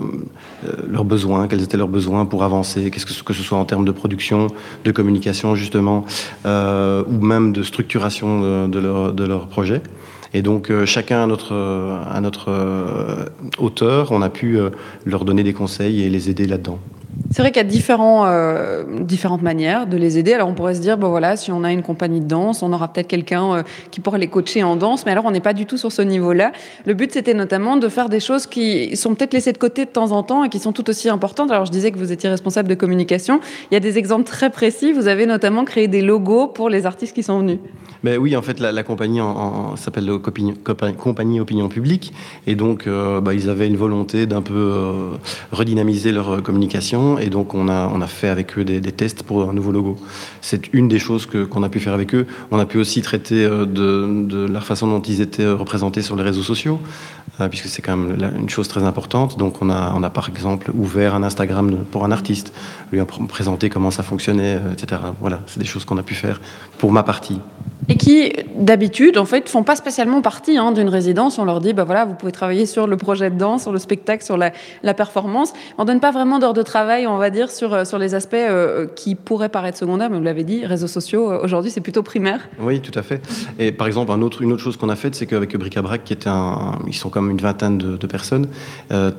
[0.88, 3.86] leurs besoins, quels étaient leurs besoins pour avancer, qu'est-ce que, que ce soit en termes
[3.86, 4.48] de production,
[4.86, 6.06] de communication, justement,
[6.46, 9.82] ou même de structuration de, leur, de leur projet.
[10.38, 13.26] Et donc euh, chacun à notre, à notre euh,
[13.58, 14.70] hauteur, on a pu euh,
[15.04, 16.78] leur donner des conseils et les aider là-dedans.
[17.32, 20.34] C'est vrai qu'il y a euh, différentes manières de les aider.
[20.34, 22.72] Alors on pourrait se dire, bon voilà, si on a une compagnie de danse, on
[22.72, 25.54] aura peut-être quelqu'un euh, qui pourrait les coacher en danse, mais alors on n'est pas
[25.54, 26.52] du tout sur ce niveau-là.
[26.86, 29.90] Le but c'était notamment de faire des choses qui sont peut-être laissées de côté de
[29.90, 31.52] temps en temps et qui sont tout aussi importantes.
[31.52, 33.40] Alors je disais que vous étiez responsable de communication.
[33.72, 34.94] Il y a des exemples très précis.
[34.94, 37.60] Vous avez notamment créé des logos pour les artistes qui sont venus.
[38.04, 39.20] Mais oui, en fait, la, compagnie
[39.76, 40.10] s'appelle
[40.98, 42.14] Compagnie Opinion Publique,
[42.46, 45.12] et donc euh, bah, ils avaient une volonté d'un peu
[45.52, 49.72] redynamiser leur communication et donc on a, fait avec eux des, tests pour un nouveau
[49.72, 49.98] logo.
[50.42, 52.26] C'est une des choses qu'on a pu faire avec eux.
[52.52, 56.24] On a pu aussi traiter euh, de, la façon dont ils étaient représentés sur les
[56.24, 57.17] réseaux sociaux, euh,
[57.50, 59.38] puisque c'est quand même une chose très importante.
[59.38, 62.54] Donc on a, on a par exemple ouvert un Instagram pour un artiste,
[62.92, 65.02] lui a présenté comment ça fonctionnait, euh, etc.
[65.20, 66.42] Voilà, c'est des choses qu'on a pu faire
[66.78, 67.40] pour ma partie
[67.90, 71.40] et qui d'habitude en fait font pas spécialement partie hein, d'une résidence.
[71.40, 73.80] On leur dit bah voilà vous pouvez travailler sur le projet de danse, sur le
[73.80, 74.52] spectacle, sur la,
[74.84, 75.54] la performance.
[75.78, 78.36] On donne pas vraiment d'heures de travail, on va dire sur euh, sur les aspects
[78.36, 82.48] euh, qui pourraient paraître secondaires, mais vous l'avez dit, réseaux sociaux aujourd'hui c'est plutôt primaire.
[82.60, 83.22] Oui tout à fait.
[83.60, 86.14] Et par exemple un autre, une autre chose qu'on a faite c'est qu'avec Bric-à-Brac qui
[86.14, 88.48] était un, ils sont comme une vingtaine de, personnes,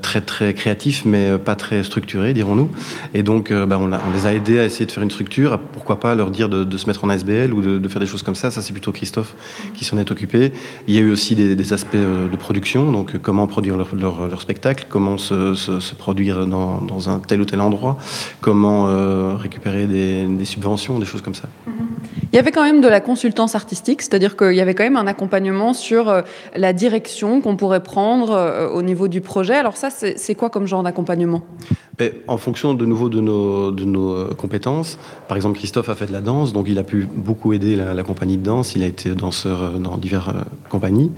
[0.02, 2.70] très très créatifs mais pas très structurés dirons-nous.
[3.14, 5.58] Et donc bah, on, les a aidés à essayer de faire une structure.
[5.72, 8.34] pourquoi pas leur dire de, se mettre en ASBL ou de, faire des choses comme
[8.34, 9.34] ça ça c'est plutôt Christophe
[9.74, 10.52] qui s'en est occupé.
[10.86, 14.40] Il y a eu aussi des, aspects euh, de production, donc euh, comment produire leur,
[14.40, 17.98] spectacle, comment se, produire dans, un tel ou tel endroit,
[18.40, 21.48] comment euh, récupérer des, subventions, des choses comme ça.
[22.32, 24.96] Il y avait quand même de la consultance artistique, c'est-à-dire qu'il y avait quand même
[24.96, 26.22] un accompagnement sur
[26.54, 27.97] la direction qu'on pourrait prendre
[28.72, 29.54] au niveau du projet.
[29.54, 31.42] Alors ça, c'est quoi comme genre d'accompagnement?
[32.26, 36.06] En fonction de nouveau de nos, de nos euh, compétences, par exemple Christophe a fait
[36.06, 38.86] de la danse, donc il a pu beaucoup aider la, compagnie de danse, il a
[38.86, 41.10] été danseur euh, dans diverses euh, compagnies.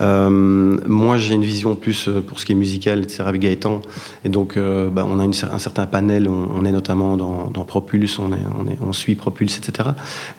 [0.00, 3.24] moi j'ai une vision plus pour ce qui est musical, etc.
[3.26, 3.82] avec Gaëtan,
[4.24, 8.32] et donc bah, on a un certain panel, on, est notamment dans, dans Propulse, on,
[8.32, 9.90] est, on, est, on, suit Propulse, etc.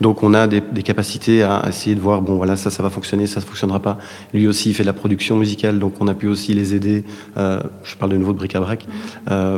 [0.01, 2.89] Donc on a des, des, capacités à essayer de voir, bon voilà ça ça va
[2.89, 3.97] fonctionner, ça ne fonctionnera pas.
[4.33, 7.03] Lui aussi il fait de la production musicale, donc on a pu aussi les aider,
[7.35, 8.87] je parle de nouveau de bric-à-brac,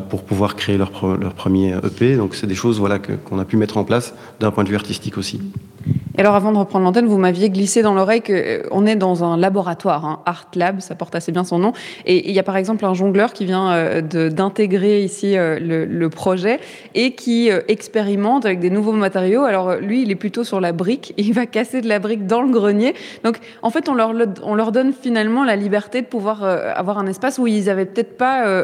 [0.10, 2.18] pour pouvoir créer leur, premier EP.
[2.18, 4.76] Donc c'est des choses voilà, qu'on a pu mettre en place d'un point de vue
[4.76, 5.42] artistique aussi.
[6.18, 9.36] Et alors, avant de reprendre l'antenne, vous m'aviez glissé dans l'oreille qu'on est dans un
[9.36, 11.74] laboratoire, un Art Lab, ça porte assez bien son nom.
[12.06, 16.60] Et il y a par exemple un jongleur qui vient d'intégrer ici le, le, projet
[16.94, 19.44] et qui expérimente avec des nouveaux matériaux.
[19.44, 21.14] Alors, lui, il est plutôt sur la brique.
[21.26, 22.94] Il va casser de la brique dans le grenier.
[23.24, 27.08] Donc, en fait, on leur, on leur donne finalement la liberté de pouvoir avoir un
[27.08, 28.64] espace où ils n'avaient peut-être pas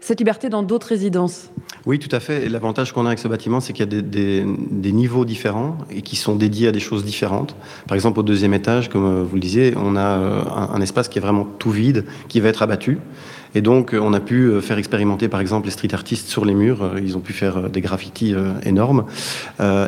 [0.00, 1.50] cette liberté dans d'autres résidences.
[1.86, 2.48] Oui, tout à fait.
[2.48, 6.02] L'avantage qu'on a avec ce bâtiment, c'est qu'il y a des, des, niveaux différents et
[6.02, 7.54] qui sont dédiés à des choses différentes.
[7.88, 10.42] Par exemple, au deuxième étage, comme euh, vous le disiez, on a euh,
[10.74, 12.98] un, espace qui est vraiment tout vide, qui va être abattu.
[13.54, 16.54] Et donc, euh, on a pu faire expérimenter, par exemple, les street artistes sur les
[16.54, 16.92] murs.
[17.02, 18.34] Ils ont pu faire des graffitis
[18.64, 19.04] énormes.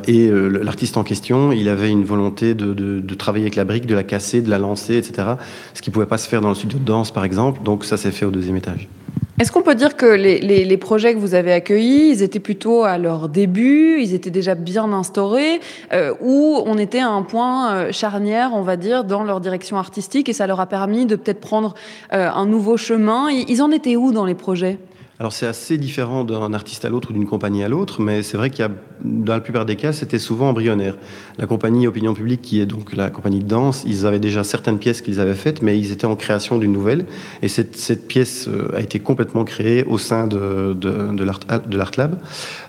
[0.08, 3.94] Et l'artiste en question, il avait une volonté de, de, travailler avec la brique, de
[3.94, 5.34] la casser, de la lancer, etc.
[5.74, 7.62] Ce qui ne pouvait pas se faire dans le studio de danse, par exemple.
[7.62, 8.88] Donc, ça s'est fait au deuxième étage.
[9.42, 12.96] Est-ce qu'on peut dire que les, projets que vous avez accueillis, ils étaient plutôt à
[12.96, 15.58] leur début, ils étaient déjà bien instaurés,
[15.92, 19.78] euh, ou on était à un point euh, charnière, on va dire, dans leur direction
[19.78, 21.74] artistique, et ça leur a permis de peut-être prendre
[22.12, 23.30] euh, un nouveau chemin?
[23.30, 24.78] Ils en étaient où dans les projets?
[25.22, 28.36] Alors c'est assez différent d'un artiste à l'autre ou d'une compagnie à l'autre, mais c'est
[28.36, 28.72] vrai qu'il y a,
[29.04, 30.96] dans la plupart des cas, c'était souvent embryonnaire.
[31.38, 34.80] La compagnie Opinion Publique, qui est donc la compagnie de danse, ils avaient déjà certaines
[34.80, 37.06] pièces qu'ils avaient faites, mais ils étaient en création d'une nouvelle.
[37.40, 42.18] Et cette, pièce euh, a été complètement créée au sein de, de, l'Art Lab.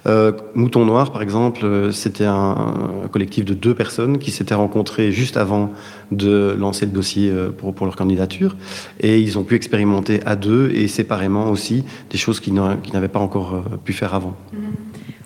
[0.05, 2.75] Euh, Mouton Noir, par exemple, euh, c'était un,
[3.11, 5.71] collectif de deux personnes qui s'étaient rencontrées juste avant
[6.11, 8.55] de lancer le dossier euh, pour, pour leur candidature.
[8.99, 13.19] Et ils ont pu expérimenter à deux et séparément aussi des choses qu'ils n'avaient pas
[13.19, 14.35] encore pu faire avant.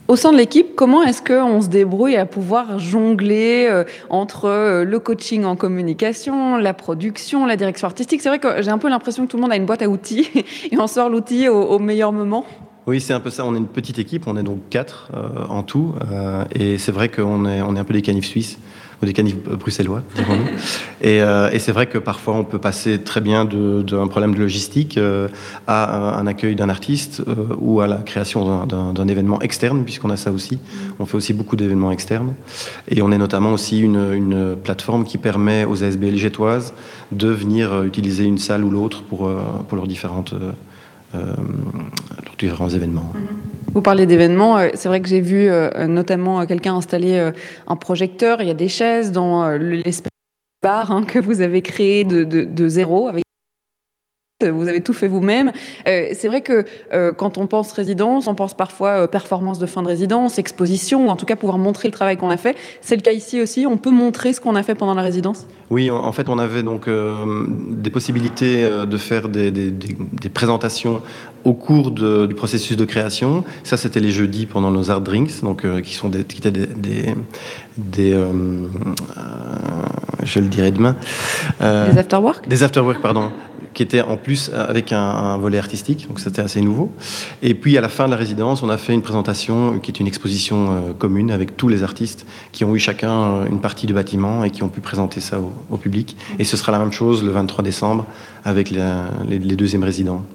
[0.07, 5.43] Au sein de l'équipe, comment est-ce qu'on se débrouille à pouvoir jongler entre le coaching
[5.43, 8.21] en communication, la production, la direction artistique?
[8.21, 9.89] C'est vrai que j'ai un peu l'impression que tout le monde a une boîte à
[9.89, 10.29] outils
[10.71, 12.45] et on sort l'outil au, au meilleur moment.
[12.87, 13.45] Oui, c'est un peu ça.
[13.45, 15.93] On est une petite équipe, on est donc quatre euh, en tout.
[16.09, 18.57] Euh, et c'est vrai qu'on est, on est un peu des canifs suisses
[19.01, 20.01] ou des canifs bruxellois,
[21.01, 24.39] et, euh, et c'est vrai que parfois on peut passer très bien d'un problème de
[24.39, 24.99] logistique
[25.67, 27.21] à un, accueil d'un artiste
[27.60, 30.60] ou à la création d'un événement externe, puisqu'on a ça aussi.
[30.99, 32.33] On fait aussi beaucoup d'événements externes.
[32.88, 36.73] Et on est notamment aussi une, une plateforme qui permet aux ASBL jetoises
[37.12, 39.29] de venir utiliser une salle ou l'autre pour,
[39.67, 40.33] pour leurs différentes
[41.15, 41.36] euh,
[42.25, 43.13] lors différents événements.
[43.15, 43.56] Mhm.
[43.73, 47.32] Vous parlez d'événements, euh, c'est vrai que j'ai vu euh, notamment quelqu'un installer
[47.67, 50.12] un projecteur, il y a des chaises dans l'espace
[50.63, 53.26] bar hein, que vous avez créé de, de, de zéro avec
[54.45, 55.52] vous avez tout fait vous-même.
[55.88, 59.65] Euh, c'est vrai que euh, quand on pense résidence, on pense parfois euh, performance de
[59.65, 62.56] fin de résidence, exposition, ou en tout cas pouvoir montrer le travail qu'on a fait.
[62.82, 63.65] C'est le cas ici aussi.
[63.65, 65.47] On peut montrer ce qu'on a fait pendant la résidence?
[65.71, 69.73] Oui, en fait, on avait donc des possibilités de faire des,
[70.34, 71.02] présentations
[71.43, 73.43] au cours du processus de création.
[73.63, 77.15] Ça, c'était les jeudis pendant nos art drinks, donc qui sont qui étaient des
[80.23, 80.95] je le dirai demain.
[81.59, 82.47] des afterwork.
[82.47, 83.31] Des afterwork, pardon
[83.77, 86.91] qui était en plus avec un, volet artistique, donc c'était assez nouveau.
[87.43, 89.99] Et puis à la fin de la résidence, on a fait une présentation qui est
[89.99, 93.85] une exposition euh, commune avec tous les artistes qui ont eu chacun euh, une partie
[93.85, 96.17] du bâtiment et qui ont pu présenter ça au, public.
[96.39, 98.07] Et ce sera la même chose le 23 décembre
[98.43, 100.25] avec les, deuxièmes résidents.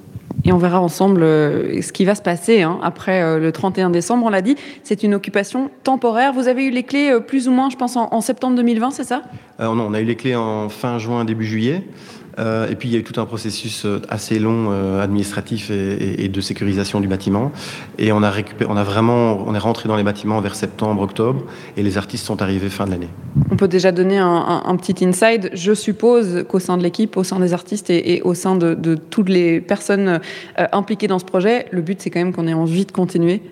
[0.44, 4.26] Et on verra ensemble euh, ce qui va se passer hein, après le 31 décembre.
[4.26, 6.32] On l'a dit, c'est une occupation temporaire.
[6.32, 9.22] Vous avez eu les clés plus ou moins, je pense, en, septembre 2020, c'est ça?
[9.58, 11.84] Non, on a eu les clés en fin juin, début juillet.
[12.38, 15.70] Euh, et puis il y a eu tout un processus euh, assez long euh, administratif
[15.70, 17.52] et, de sécurisation du bâtiment.
[17.98, 21.02] Et on a récupéré, on a vraiment, on est rentré dans les bâtiments vers septembre,
[21.02, 21.44] octobre,
[21.76, 23.08] et les artistes sont arrivés fin de l'année.
[23.50, 25.50] On peut déjà donner un, petit inside.
[25.52, 28.94] Je suppose qu'au sein de l'équipe, au sein des artistes et, au sein de, de,
[28.94, 30.20] toutes les personnes
[30.56, 33.42] impliquées dans ce projet, le but c'est quand même qu'on ait envie de continuer.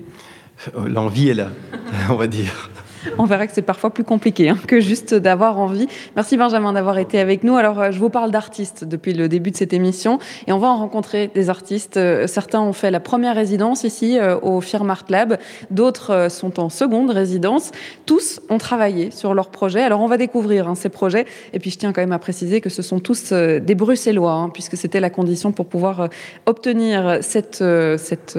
[0.87, 1.49] L'envie est là,
[2.11, 2.71] on va dire
[3.19, 5.87] on verra que c'est parfois plus compliqué hein, que juste d'avoir envie.
[6.17, 7.57] Merci Benjamin d'avoir été avec nous.
[7.57, 10.69] Alors, euh, je vous parle d'artistes depuis le début de cette émission et on va
[10.69, 11.97] en rencontrer des artistes.
[11.97, 15.39] Euh, certains ont fait la première résidence ici euh, au Firm Art Lab,
[15.71, 17.71] d'autres sont en seconde résidence.
[18.07, 19.83] Tous ont travaillé sur leurs projets.
[19.83, 21.27] Alors, on va découvrir hein, ces projets.
[21.53, 24.51] Et puis, je tiens quand même à préciser que ce sont tous des Bruxellois, hein,
[24.51, 26.09] puisque c'était la condition pour pouvoir
[26.47, 27.65] obtenir cette,
[27.99, 28.39] cette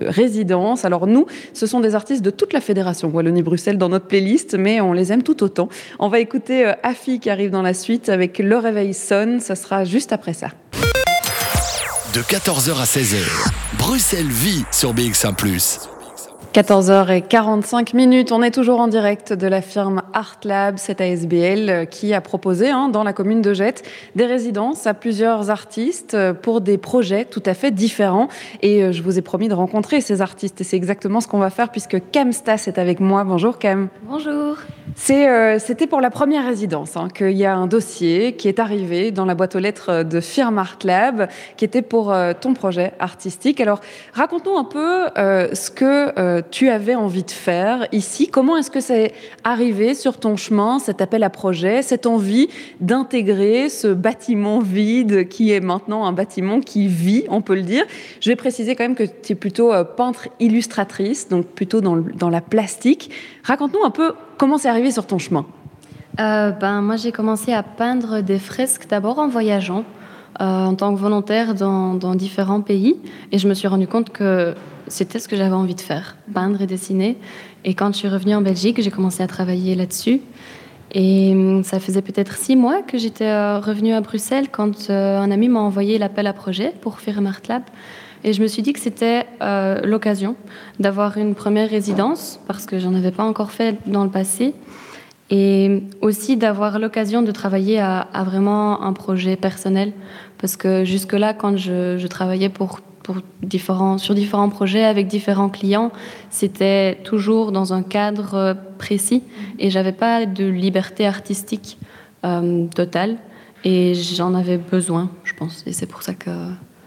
[0.00, 0.84] résidence.
[0.84, 4.80] Alors, nous, ce sont des artistes de toute la fédération Wallonie-Bruxelles dans notre playlist, mais
[4.80, 5.68] on les aime tout autant.
[5.98, 9.40] On va écouter euh, Afi qui arrive dans la suite avec Le Réveil sonne.
[9.40, 10.48] Ça sera juste après ça.
[12.14, 13.22] De 14h à 16h,
[13.78, 15.36] Bruxelles vit sur BX1⁇
[16.52, 21.84] 14h45 minutes, on est toujours en direct de la firme Art Lab, cette ASBL euh,
[21.84, 26.34] qui a proposé hein, dans la commune de Jette des résidences à plusieurs artistes euh,
[26.34, 28.26] pour des projets tout à fait différents.
[28.62, 31.38] Et euh, je vous ai promis de rencontrer ces artistes et c'est exactement ce qu'on
[31.38, 33.22] va faire puisque Cam Stas est avec moi.
[33.22, 33.86] Bonjour Cam.
[34.02, 34.56] Bonjour.
[34.96, 39.24] C'était pour la première résidence hein, qu'il y a un dossier qui est arrivé dans
[39.24, 43.60] la boîte aux lettres de Firme Art Lab qui était pour ton projet artistique.
[43.60, 43.80] Alors
[44.14, 45.06] raconte-nous un peu
[45.54, 48.28] ce que tu avais envie de faire ici.
[48.28, 49.12] Comment est-ce que c'est
[49.44, 52.48] arrivé sur ton chemin, cet appel à projet, cette envie
[52.80, 57.84] d'intégrer ce bâtiment vide qui est maintenant un bâtiment qui vit, on peut le dire?
[58.20, 61.96] Je vais préciser quand même que tu es plutôt euh, peintre illustratrice, donc plutôt dans,
[61.96, 63.10] dans la plastique.
[63.42, 65.46] Raconte-nous un peu comment c'est arrivé sur ton chemin.
[66.18, 69.84] Euh, ben, moi, j'ai commencé à peindre des fresques d'abord en voyageant.
[70.40, 72.96] Euh, en tant que volontaire dans, dans, différents pays
[73.32, 74.54] et je me suis rendu compte que
[74.90, 77.16] c'était ce que j'avais envie de faire, peindre et dessiner.
[77.64, 80.20] Et quand je suis revenue en Belgique, j'ai commencé à travailler là-dessus.
[80.92, 85.18] Et hum, ça faisait peut-être six mois que j'étais euh, revenue à Bruxelles quand euh,
[85.18, 87.62] un ami m'a envoyé l'appel à projet pour faire Art Lab.
[88.24, 90.36] Et je me suis dit que c'était euh, l'occasion
[90.78, 94.52] d'avoir une première résidence, parce que j'en avais pas encore fait dans le passé,
[95.30, 99.92] et aussi d'avoir l'occasion de travailler à, vraiment un projet personnel,
[100.38, 102.80] parce que jusque-là, quand je travaillais pour
[103.42, 105.92] différents, sur différents projets avec différents clients,
[106.30, 109.22] c'était toujours dans un cadre euh, précis
[109.58, 111.78] et j'avais pas de liberté artistique
[112.24, 113.16] euh, totale
[113.64, 115.62] et j'en avais besoin, je pense.
[115.66, 116.30] Et c'est pour ça que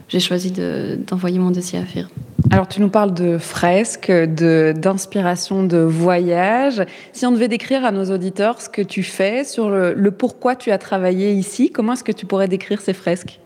[0.07, 2.09] j'ai choisi d'envoyer mon dossier à FIR.
[2.51, 6.83] Alors tu nous parles de fresques, d'inspiration, de, voyage.
[7.13, 10.71] Si on devait décrire à nos auditeurs ce que tu fais, sur le pourquoi tu
[10.71, 13.39] as travaillé ici, comment est-ce que tu pourrais décrire ces fresques?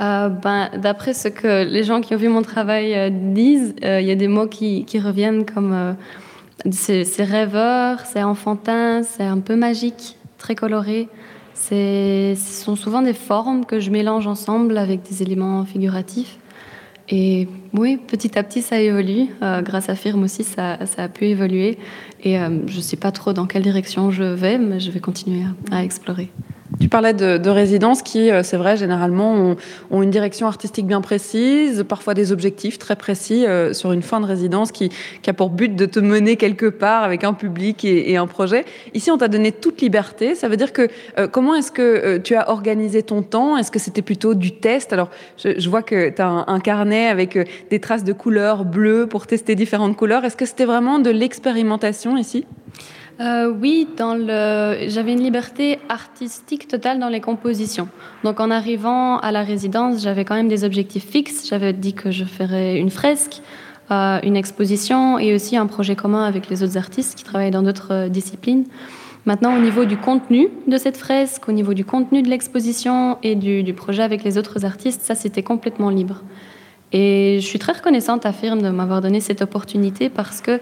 [0.00, 4.00] Euh, ben, D'après ce que les gens qui ont vu mon travail euh, disent, euh,
[4.00, 5.96] il y a des mots qui, reviennent comme
[6.70, 11.08] c'est rêveur, c'est enfantin, c'est un peu magique, très coloré.
[11.54, 16.38] Ce sont souvent des formes que je mélange ensemble avec des éléments figuratifs.
[17.08, 19.26] Et oui, petit à petit, ça évolue.
[19.62, 21.78] grâce à Firme aussi, ça, a pu évoluer.
[22.22, 25.44] Et je ne sais pas trop dans quelle direction je vais, mais je vais continuer
[25.70, 26.30] à explorer.
[26.80, 29.56] Tu parlais de, de résidences qui, euh, c'est vrai, généralement
[29.90, 34.20] ont, une direction artistique bien précise, parfois des objectifs très précis euh, sur une fin
[34.20, 34.90] de résidence qui,
[35.26, 38.64] a pour but de te mener quelque part avec un public et, un projet.
[38.92, 40.34] Ici, on t'a donné toute liberté.
[40.34, 43.56] Ça veut dire que euh, comment est-ce que tu as organisé ton temps?
[43.56, 44.92] Est-ce que c'était plutôt du test?
[44.92, 47.38] Alors, je, vois que tu as un, un, carnet avec
[47.70, 50.24] des traces de couleurs bleues pour tester différentes couleurs.
[50.24, 52.44] Est-ce que c'était vraiment de l'expérimentation ici?
[53.20, 57.88] Euh, oui, j'avais une liberté artistique totale dans les compositions.
[58.24, 61.48] Donc en arrivant à la résidence, j'avais quand même des objectifs fixes.
[61.48, 63.40] J'avais dit que je ferais une fresque,
[63.90, 67.62] euh, une exposition et aussi un projet commun avec les autres artistes qui travaillent dans
[67.62, 68.64] d'autres euh, disciplines.
[69.26, 73.36] Maintenant, au niveau du contenu de cette fresque, au niveau du contenu de l'exposition et
[73.36, 76.22] du, du, projet avec les autres artistes, ça c'était complètement libre.
[76.92, 80.60] Et je suis très reconnaissante à Firme de m'avoir donné cette opportunité parce que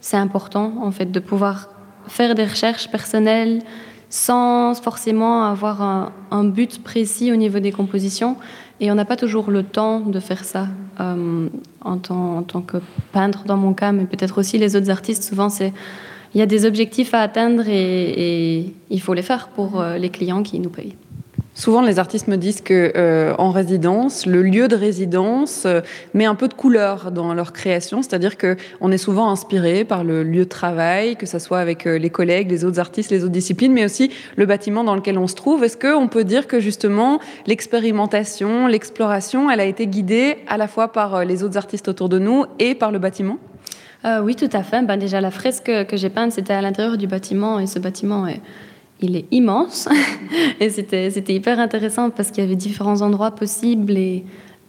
[0.00, 1.68] c'est important en fait de pouvoir
[2.10, 3.62] faire des recherches personnelles
[4.10, 8.36] sans forcément avoir un, but précis au niveau des compositions.
[8.80, 10.66] Et on n'a pas toujours le temps de faire ça
[10.98, 11.48] euh,
[11.82, 12.78] en, tant, que
[13.12, 15.22] peintre dans mon cas, mais peut-être aussi les autres artistes.
[15.22, 15.48] Souvent,
[16.34, 19.96] il y a des objectifs à atteindre et, et il faut les faire pour euh,
[19.96, 20.96] les clients qui nous payent.
[21.60, 25.82] Souvent, les artistes me disent que euh, en résidence, le lieu de résidence euh,
[26.14, 30.02] met un peu de couleur dans leur création, c'est-à-dire que on est souvent inspiré par
[30.02, 33.24] le lieu de travail, que ce soit avec euh, les collègues, les autres artistes, les
[33.24, 35.62] autres disciplines, mais aussi le bâtiment dans lequel on se trouve.
[35.62, 40.88] Est-ce qu'on peut dire que justement l'expérimentation, l'exploration, elle a été guidée à la fois
[40.88, 43.36] par les autres artistes autour de nous et par le bâtiment?
[44.22, 44.80] Oui, tout à fait.
[44.86, 48.26] Ben, déjà, la fresque que j'ai peinte, c'était à l'intérieur du bâtiment, et ce bâtiment
[48.26, 48.40] est
[49.02, 49.88] il est immense
[50.60, 54.24] et c'était hyper intéressant parce qu'il y avait différents endroits possibles et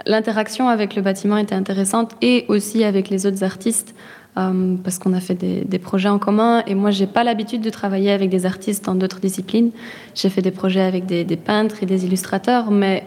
[0.06, 3.96] l'interaction avec le bâtiment était intéressante et aussi avec les autres artistes
[4.38, 7.70] euh, parce qu'on a fait des, projets en commun et moi j'ai pas l'habitude de
[7.70, 9.72] travailler avec des artistes dans d'autres disciplines.
[10.16, 13.04] J'ai fait des projets avec des, des, peintres et des illustrateurs, mais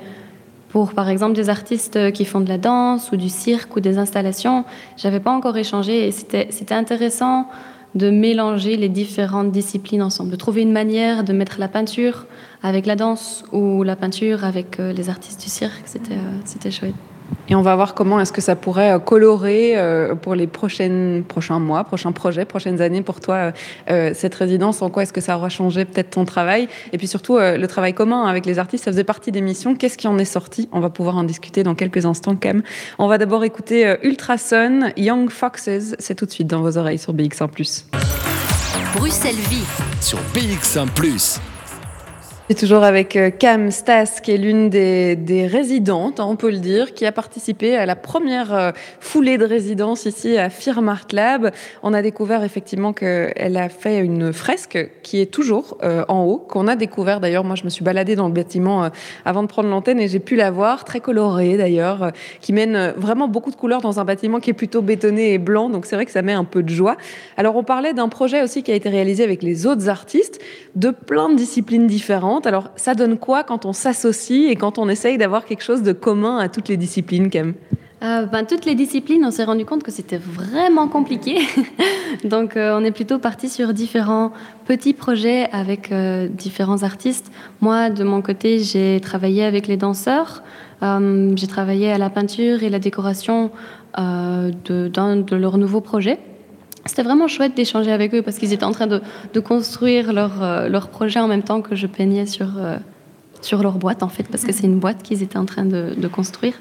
[0.68, 3.96] pour par exemple des artistes qui font de la danse ou du cirque ou des
[3.96, 4.64] installations,
[4.98, 7.48] j'avais pas encore échangé et c'était intéressant
[7.94, 12.26] de mélanger les différentes disciplines ensemble, de trouver une manière de mettre la peinture
[12.62, 15.82] avec la danse ou la peinture avec euh, les artistes du cirque.
[15.84, 16.94] C'était, euh, c'était chouette.
[17.48, 21.24] Et on va voir comment est-ce que ça pourrait euh, colorer euh, pour les prochaines,
[21.26, 23.52] prochains mois, prochains projets, prochaines années pour toi,
[23.90, 24.80] euh, cette résidence.
[24.80, 26.68] En quoi est-ce que ça aura changé peut-être ton travail?
[26.92, 29.74] Et puis surtout, le travail commun avec les artistes, ça faisait partie des missions.
[29.74, 30.68] Qu'est-ce qui en est sorti?
[30.72, 32.62] On va pouvoir en discuter dans quelques instants, Cam.
[32.98, 35.94] On va d'abord écouter Ultrason, Young Foxes.
[35.98, 37.84] C'est tout de suite dans vos oreilles sur BX1+.
[38.94, 39.64] Bruxelles Vie
[40.00, 41.53] sur BX1+.
[42.50, 46.58] C'est toujours avec euh, Cam Stas, qui est l'une des, résidentes, hein, on peut le
[46.58, 51.52] dire, qui a participé à la première euh, foulée de résidence ici à Firmart Lab.
[51.82, 56.36] On a découvert effectivement qu'elle a fait une fresque qui est toujours euh, en haut,
[56.36, 57.44] qu'on a découvert d'ailleurs.
[57.44, 58.90] Moi, je me suis baladée dans le bâtiment
[59.24, 63.26] avant de prendre l'antenne et j'ai pu la voir, très colorée d'ailleurs, qui mène vraiment
[63.26, 65.70] beaucoup de couleurs dans un bâtiment qui est plutôt bétonné et blanc.
[65.70, 66.98] Donc c'est vrai que ça met un peu de joie.
[67.38, 70.42] Alors on parlait d'un projet aussi qui a été réalisé avec les autres artistes
[70.74, 72.33] de plein de disciplines différentes.
[72.40, 75.92] Alors, ça donne quoi quand on s'associe et quand on essaye d'avoir quelque chose de
[75.92, 77.54] commun à toutes les disciplines, Cam
[78.04, 81.38] euh, ben, toutes les disciplines, on s'est rendu compte que c'était vraiment compliqué.
[82.24, 84.32] Donc, euh, on est plutôt parti sur différents
[84.66, 87.32] petits projets avec euh, différents artistes.
[87.62, 90.42] Moi, de mon côté, j'ai travaillé avec les danseurs.
[90.82, 93.50] j'ai travaillé à la peinture et la décoration
[93.96, 96.18] de, de leurs nouveaux projets.
[96.86, 99.00] C'était vraiment chouette d'échanger avec eux parce qu'ils étaient en train de,
[99.40, 102.76] construire leur, euh, leur, projet en même temps que je peignais sur, euh,
[103.40, 105.94] sur leur boîte, en fait, parce que c'est une boîte qu'ils étaient en train de,
[105.96, 106.54] de construire.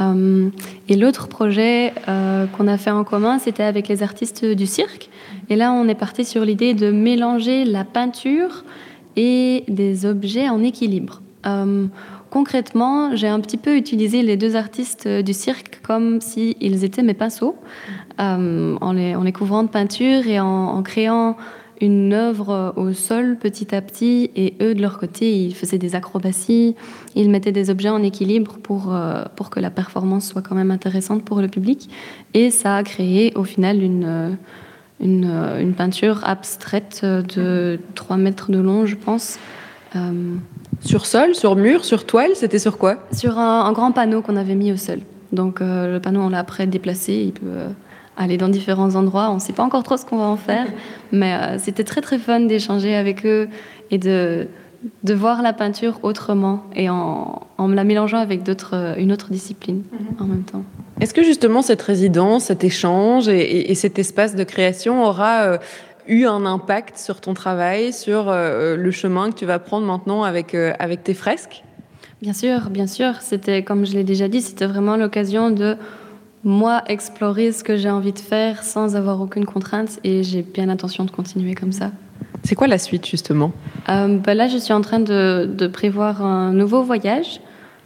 [0.00, 0.50] Euh,
[0.88, 5.08] et l'autre projet qu'on a fait en commun, c'était avec les artistes du cirque.
[5.48, 8.64] Et là, on est parti sur l'idée de mélanger la peinture
[9.16, 11.22] et des objets en équilibre.
[12.30, 17.14] Concrètement, j'ai un petit peu utilisé les deux artistes du cirque comme s'ils étaient mes
[17.14, 17.56] pinceaux,
[18.20, 21.36] euh, en, les, couvrant de peinture et en, créant
[21.80, 24.30] une œuvre au sol petit à petit.
[24.34, 26.74] Et eux, de leur côté, ils faisaient des acrobaties,
[27.14, 30.72] ils mettaient des objets en équilibre pour, euh, pour que la performance soit quand même
[30.72, 31.88] intéressante pour le public.
[32.34, 34.36] Et ça a créé au final une,
[35.00, 35.30] une,
[35.60, 39.38] une peinture abstraite de 3 mètres de long, je pense.
[39.94, 40.34] Euh,
[40.80, 42.96] sur sol, sur mur, sur toile, c'était sur quoi?
[43.12, 45.00] Sur un, grand panneau qu'on avait mis au sol.
[45.32, 47.68] Donc euh, le panneau, on l'a après déplacé, il peut euh,
[48.16, 49.30] aller dans différents endroits.
[49.30, 50.66] On ne sait pas encore trop ce qu'on va en faire,
[51.12, 53.48] mais euh, c'était très très fun d'échanger avec eux
[53.90, 54.46] et de,
[55.02, 58.42] de voir la peinture autrement et en, en la mélangeant avec
[58.98, 60.24] une autre discipline mhm.
[60.24, 60.62] en même temps.
[61.00, 65.58] Est-ce que justement cette résidence, cet échange et, et cet espace de création aura
[66.08, 70.22] eu un impact sur ton travail, sur euh, le chemin que tu vas prendre maintenant
[70.22, 71.62] avec, euh, avec tes fresques?
[72.22, 73.14] Bien sûr, bien sûr.
[73.20, 75.76] C'était, comme je l'ai déjà dit, c'était vraiment l'occasion de
[76.44, 80.66] moi explorer ce que j'ai envie de faire sans avoir aucune contrainte et j'ai bien
[80.66, 81.90] l'intention de continuer comme ça.
[82.44, 83.52] C'est quoi la suite justement?
[83.88, 87.40] Euh, bah Là, je suis en train de, de prévoir un nouveau voyage.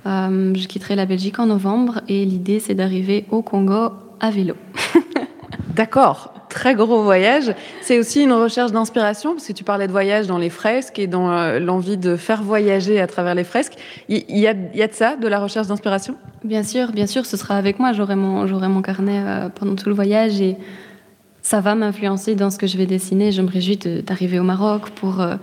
[0.04, 4.54] je quitterai la Belgique en novembre et l'idée, c'est d'arriver au Congo à vélo.
[5.74, 7.54] D'accord très gros voyage.
[7.80, 11.06] C'est aussi une recherche d'inspiration, parce que tu parlais de voyage dans les fresques et
[11.06, 13.74] dans euh, l'envie de faire voyager à travers les fresques.
[14.10, 16.16] Il y, a, de ça, de la recherche d'inspiration?
[16.44, 17.94] Bien sûr, bien sûr, ce sera avec moi.
[17.94, 20.56] J'aurai mon, mon carnet euh, pendant tout le voyage et
[21.40, 23.32] ça va m'influencer dans ce que je vais dessiner.
[23.32, 25.36] Je me réjouis d'arriver au Maroc pour euh,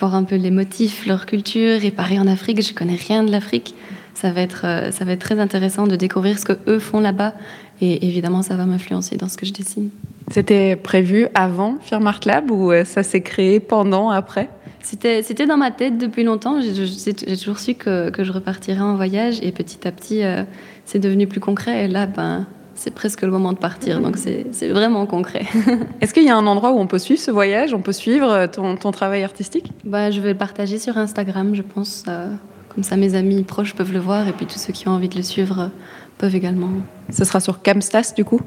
[0.00, 1.84] voir un peu les motifs, leur culture.
[1.84, 3.76] Et pareil en Afrique, je connais rien de l'Afrique.
[4.14, 7.34] Ça va, être, ça va être très intéressant de découvrir ce que eux font là-bas.
[7.80, 9.90] Et évidemment, ça va m'influencer dans ce que je dessine.
[10.30, 14.48] C'était prévu avant Firmart Lab ou euh, ça s'est créé pendant, après?
[14.80, 16.60] C'était, c'était dans ma tête depuis longtemps.
[16.60, 20.44] J'ai, toujours su que, que, je repartirais en voyage et petit à petit, euh,
[20.84, 21.84] c'est devenu plus concret.
[21.84, 25.46] Et là, ben, c'est presque le moment de partir, donc c'est, vraiment concret.
[26.00, 28.30] Est-ce qu'il y a un endroit où on peut suivre ce voyage On peut suivre
[28.30, 29.72] euh, ton, ton travail artistique?
[29.84, 32.04] Bah, Je vais le partager sur Instagram, je pense.
[32.74, 35.08] comme ça, mes amis proches peuvent le voir et puis tous ceux qui ont envie
[35.08, 35.70] de le suivre
[36.18, 36.70] peuvent également.
[37.10, 38.40] Ce sera sur Camstas, du coup?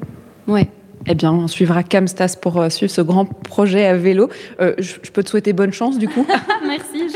[0.46, 0.68] Ouais.
[1.06, 4.28] Eh bien, on suivra Camstas pour euh, suivre ce grand projet à vélo.
[4.60, 6.26] Euh, je, peux te souhaiter bonne chance, du coup.
[6.66, 7.07] Merci,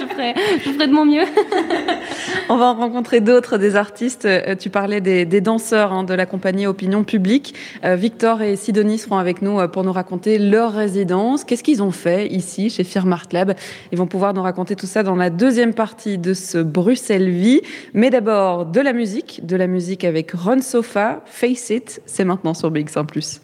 [0.64, 1.24] je ferai de mon mieux.
[2.48, 4.24] On va en rencontrer d'autres, des artistes.
[4.24, 7.54] Euh, tu parlais des, danseurs hein, de la compagnie Opinion Publique.
[7.84, 11.44] Euh, Victor et Sidonie seront avec nous euh, pour nous raconter leur résidence.
[11.44, 13.54] Qu'est-ce qu'ils ont fait ici, chez Firmart Lab?
[13.90, 17.60] Ils vont pouvoir nous raconter tout ça dans la deuxième partie de ce Bruxelles Vie.
[17.94, 19.44] Mais d'abord, de la musique.
[19.46, 22.02] De la musique avec Ron Sofa, Face It.
[22.06, 23.40] C'est maintenant sur BX1+.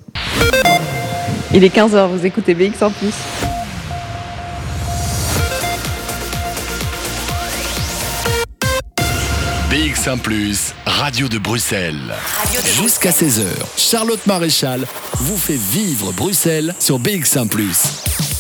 [1.54, 3.47] Il est 15h, vous écoutez BX1+.
[10.09, 12.14] BX1 Plus, Radio de Bruxelles.
[12.81, 13.44] Jusqu'à 16h,
[13.77, 14.87] Charlotte Maréchal
[15.18, 18.38] vous fait vivre Bruxelles sur BX1 Plus.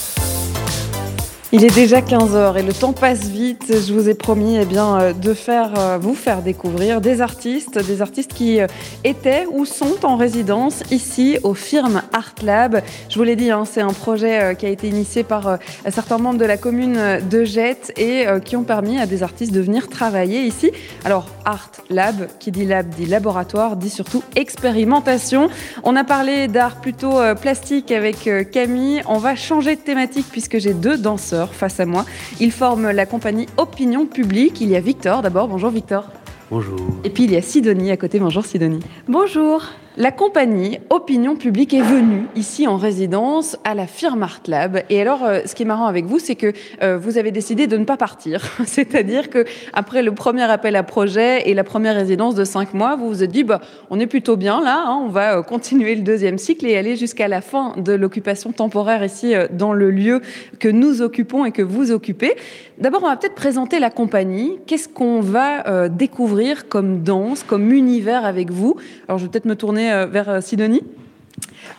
[1.50, 3.64] Il est déjà 15h et le temps passe vite.
[3.70, 7.78] Je vous ai promis eh bien, euh, de faire, euh, vous faire découvrir des artistes,
[7.78, 8.66] des artistes qui euh,
[9.02, 12.82] étaient ou sont en résidence ici au Firme Art Lab.
[13.08, 15.56] Je vous l'ai dit, hein, c'est un projet qui a été initié par
[15.88, 16.98] certains membres de la commune
[17.30, 20.70] de Jette et qui ont permis à des artistes de venir travailler ici.
[21.04, 25.48] Alors, Art Lab, qui dit lab dit laboratoire, dit surtout expérimentation.
[25.82, 29.02] On a parlé d'art plutôt plastique avec Camille.
[29.08, 32.04] On va changer de thématique puisque j'ai deux danseurs face à moi.
[32.40, 34.60] Ils forment la compagnie Opinion Publique.
[34.60, 35.48] Il y a Victor d'abord.
[35.48, 36.04] Bonjour Victor.
[36.50, 36.78] Bonjour.
[37.04, 38.18] Et puis il y a Sidonie à côté.
[38.18, 38.80] Bonjour Sidonie.
[39.06, 39.62] Bonjour.
[40.00, 44.84] La compagnie Opinion Publique est venue ici en résidence à la firme Art Lab.
[44.90, 46.52] Et alors, euh, ce qui est marrant avec vous, c'est que
[46.84, 48.44] euh, vous avez décidé de ne pas partir.
[48.64, 52.94] C'est-à-dire que après le premier appel à projet et la première résidence de cinq mois,
[52.94, 55.96] vous vous êtes dit, bah, on est plutôt bien là, hein, on va euh, continuer
[55.96, 60.20] le deuxième cycle et aller jusqu'à la fin de l'occupation temporaire ici dans le lieu
[60.60, 62.36] que nous occupons et que vous occupez.
[62.78, 64.60] D'abord, on va peut-être présenter la compagnie.
[64.68, 68.76] Qu'est-ce qu'on va découvrir comme danse, comme univers avec vous?
[69.08, 70.82] Alors, je vais peut-être me tourner euh, vers euh, Sidonie?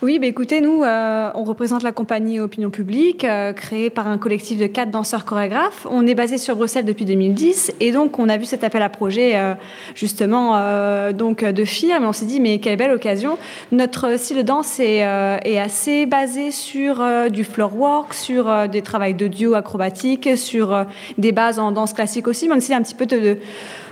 [0.02, 4.58] Oui, bah écoutez, nous, euh, on représente la compagnie Opinion Publique, créée par un collectif
[4.58, 5.86] de quatre danseurs chorégraphes.
[5.90, 8.88] On est basé sur Bruxelles depuis 2010, et donc on a vu cet appel à
[8.88, 9.38] projet
[9.94, 10.58] justement
[11.12, 13.36] donc de firme, on s'est dit mais quelle belle occasion.
[13.72, 19.26] Notre style de danse est, assez basé sur du floor work, sur des travails de
[19.26, 20.86] duo acrobatique, sur
[21.18, 23.36] des bases en danse classique aussi, mais essaie un petit peu de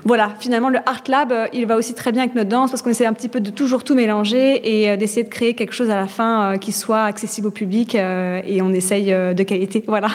[0.09, 2.81] voilà, finalement, le Art Lab, euh, il va aussi très bien avec notre danse parce
[2.81, 5.75] qu'on essaie un petit peu de toujours tout mélanger et euh, d'essayer de créer quelque
[5.75, 9.85] chose à la fin euh, qui soit accessible au public et on essaye de qualité.
[9.87, 10.09] Voilà.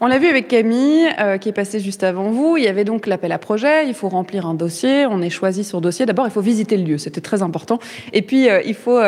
[0.00, 1.08] On l'a vu avec Camille,
[1.40, 2.56] qui est passée juste avant vous.
[2.56, 3.88] Il y avait donc l'appel à projet.
[3.88, 5.06] Il faut remplir un dossier.
[5.06, 6.06] On est choisi sur dossier.
[6.06, 6.98] D'abord, il faut visiter le lieu.
[6.98, 7.78] C'était très important.
[8.12, 9.00] Et puis, il faut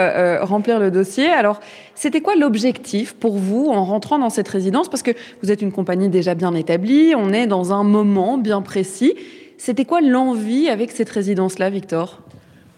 [0.43, 1.29] remplir le dossier.
[1.29, 1.61] Alors,
[1.95, 4.89] c'était quoi l'objectif pour vous en rentrant dans cette résidence?
[4.89, 7.15] Parce que vous êtes une compagnie déjà bien établie.
[7.17, 9.15] On est dans un moment bien précis.
[9.59, 12.21] C'était quoi l'envie avec cette résidence-là, Victor?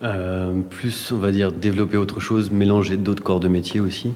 [0.02, 4.14] Euh, Plus, on va dire, développer autre chose, mélanger d'autres corps de métier aussi,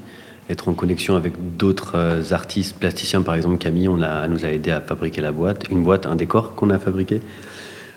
[0.49, 3.59] être en connexion avec d'autres euh, artistes, plasticiens par exemple.
[3.59, 6.71] Camille, on a, nous a aidé à fabriquer la boîte, une boîte, un décor qu'on
[6.71, 7.21] a fabriqué.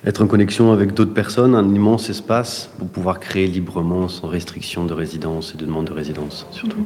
[0.08, 4.86] Être en connexion avec d'autres personnes, un immense espace pour pouvoir créer librement sans restriction
[4.86, 6.86] de résidence et de demande de résidence surtout.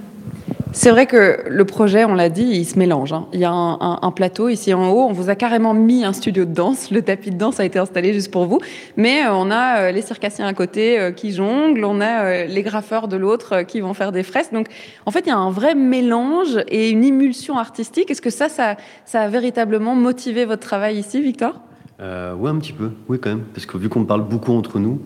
[0.72, 3.14] C'est vrai que le projet, on l'a dit, il se mélange.
[3.14, 3.28] Hein.
[3.32, 5.06] Il y a un, plateau ici en haut.
[5.08, 6.90] On vous a carrément mis un studio de danse.
[6.90, 8.60] Le tapis de danse a été installé juste pour vous.
[8.98, 11.86] Mais euh, on a euh, les circassiens à côté euh, qui jonglent.
[11.86, 14.54] On a les graffeurs de l'autre qui vont faire des fresques.
[14.54, 14.68] Donc,
[15.06, 18.10] en fait, il y a un vrai mélange et une émulsion artistique.
[18.10, 18.78] Est-ce que ça, ça,
[19.14, 21.60] a véritablement motivé votre travail ici, Victor
[22.02, 22.92] Oui, un petit peu.
[23.08, 23.44] Oui, quand même.
[23.54, 25.02] Parce que vu qu'on parle beaucoup entre nous,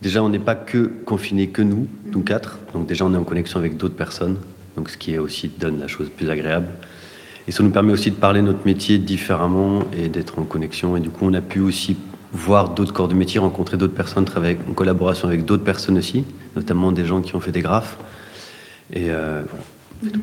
[0.00, 2.58] déjà, on n'est pas que confinés que nous, nous quatre.
[2.72, 4.36] Donc, déjà, on est en connexion avec d'autres personnes
[4.76, 6.68] donc ce qui est aussi donne la chose plus agréable.
[7.46, 10.96] Et ça nous permet aussi de parler notre métier différemment et d'être en connexion.
[10.96, 11.96] Et du coup, on a pu aussi
[12.32, 16.24] voir d'autres corps de métier, rencontrer d'autres personnes, travailler en collaboration avec d'autres personnes aussi,
[16.56, 17.98] notamment des gens qui ont fait des graphes.
[18.92, 19.42] Et euh,
[20.02, 20.18] voilà,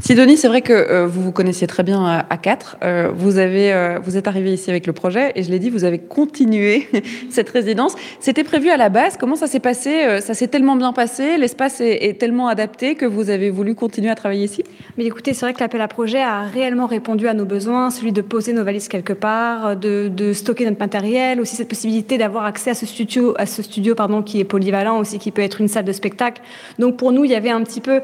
[0.00, 2.76] Sidonie, c'est vrai que euh, vous vous connaissiez très bien à, quatre.
[2.82, 5.84] Euh, vous, euh, vous êtes arrivé ici avec le projet et je l'ai dit, vous
[5.84, 6.88] avez continué
[7.30, 7.94] cette résidence.
[8.20, 9.16] C'était prévu à la base.
[9.16, 13.30] Comment ça s'est passé Ça s'est tellement bien passé, l'espace est, tellement adapté que vous
[13.30, 14.64] avez voulu continuer à travailler ici?
[14.98, 18.12] Mais écoutez, c'est vrai que l'appel à projet a réellement répondu à nos besoins, celui
[18.12, 22.44] de poser nos valises quelque part, de, de stocker notre matériel, aussi cette possibilité d'avoir
[22.44, 25.60] accès à ce studio, à ce studio pardon, qui est polyvalent aussi, qui peut être
[25.60, 26.42] une salle de spectacle.
[26.78, 28.00] Donc pour nous, il y avait un petit peu,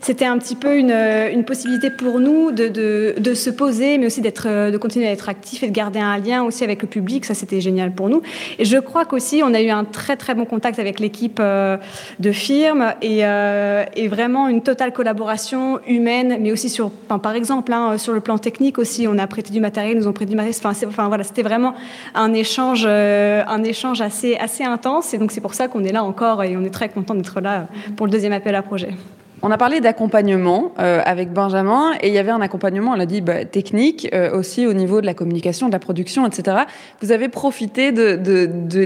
[0.00, 0.92] c'était un petit peu une
[1.32, 2.68] une possibilité pour nous de,
[3.18, 6.00] de, se poser, mais aussi d'être, euh, de continuer à être actif et de garder
[6.00, 7.24] un lien aussi avec le public.
[7.24, 8.22] Ça, c'était génial pour nous.
[8.58, 11.76] Et je crois qu'aussi, on a eu un très très bon contact avec l'équipe euh,
[12.20, 17.72] de firme et, euh, et, vraiment une totale collaboration humaine, mais aussi sur, par exemple,
[17.72, 20.36] hein, sur le plan technique aussi, on a prêté du matériel, nous ont prêté du
[20.36, 20.56] matériel.
[20.64, 21.74] Enfin, enfin voilà, c'était vraiment
[22.14, 25.14] un échange, un échange assez assez intense.
[25.14, 27.40] Et donc c'est pour ça qu'on est là encore et on est très content d'être
[27.40, 27.66] là
[27.96, 28.90] pour le deuxième appel à projet.
[29.46, 33.04] On a parlé d'accompagnement euh, avec Benjamin et il y avait un accompagnement, on l'a
[33.04, 36.62] dit, bah, technique euh, aussi au niveau de la communication, de la production, etc.
[37.02, 38.16] Vous avez profité de,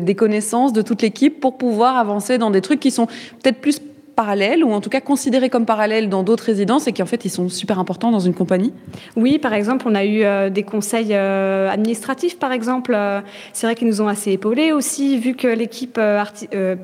[0.01, 3.81] des connaissances de toute l'équipe pour pouvoir avancer dans des trucs qui sont peut-être plus
[4.19, 7.25] parallèles ou en tout cas considérés comme parallèles dans d'autres résidences et qui en fait
[7.25, 8.73] ils sont super importants dans une compagnie
[9.15, 12.95] Oui, par exemple, on a eu euh, des conseils euh, administratifs, par exemple.
[12.97, 13.21] Euh,
[13.53, 16.01] c'est vrai qu'ils nous ont assez épaulés aussi, vu que l'équipe,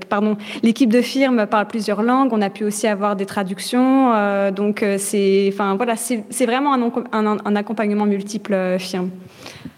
[0.09, 2.33] pardon, l'équipe de firme parle plusieurs langues.
[2.33, 4.13] On a pu aussi avoir des traductions.
[4.53, 9.11] donc c'est, enfin voilà, c'est vraiment un, un, un, accompagnement multiple firme.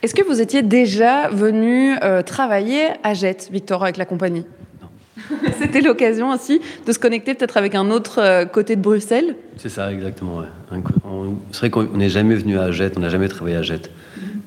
[0.03, 1.97] Est-ce que vous étiez déjà venu
[2.27, 4.45] travailler à Jet, Victor, avec la compagnie?
[5.59, 9.37] C'était l'occasion aussi de se connecter peut-être avec un autre euh, côté de Bruxelles.
[9.57, 10.43] C'est ça, exactement.
[11.53, 13.91] C'est vrai qu'on n'est jamais venu à Jette, on n'a jamais travaillé à Jette,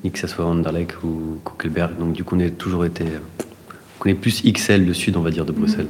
[0.04, 1.98] ni que ce soit Anderlecht ou Kuckelberg.
[1.98, 3.04] Donc du coup, on a toujours été
[4.00, 5.86] connaît plus XL, le sud, on va dire, de Bruxelles.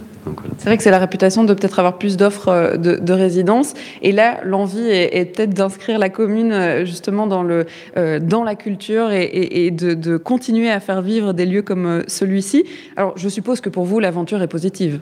[0.58, 3.74] C'est vrai que c'est la réputation de peut-être avoir plus d'offres euh, de, de résidence.
[4.02, 7.66] Et là, l'envie est, peut-être d'inscrire la commune euh, justement dans, le,
[7.96, 12.64] euh, dans la culture et, de, continuer à faire vivre des lieux comme celui-ci.
[12.96, 15.00] Alors, je suppose que pour vous, l'aventure est positive.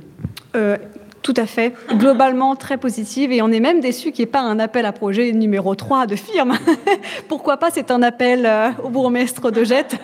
[1.22, 1.74] Tout à fait.
[1.94, 3.32] Globalement, très positive.
[3.32, 6.06] Et on est même déçu qu'il n'y ait pas un appel à projet numéro 3
[6.06, 6.54] de firme.
[7.28, 9.96] Pourquoi pas C'est un appel euh, au bourgmestre de Jette.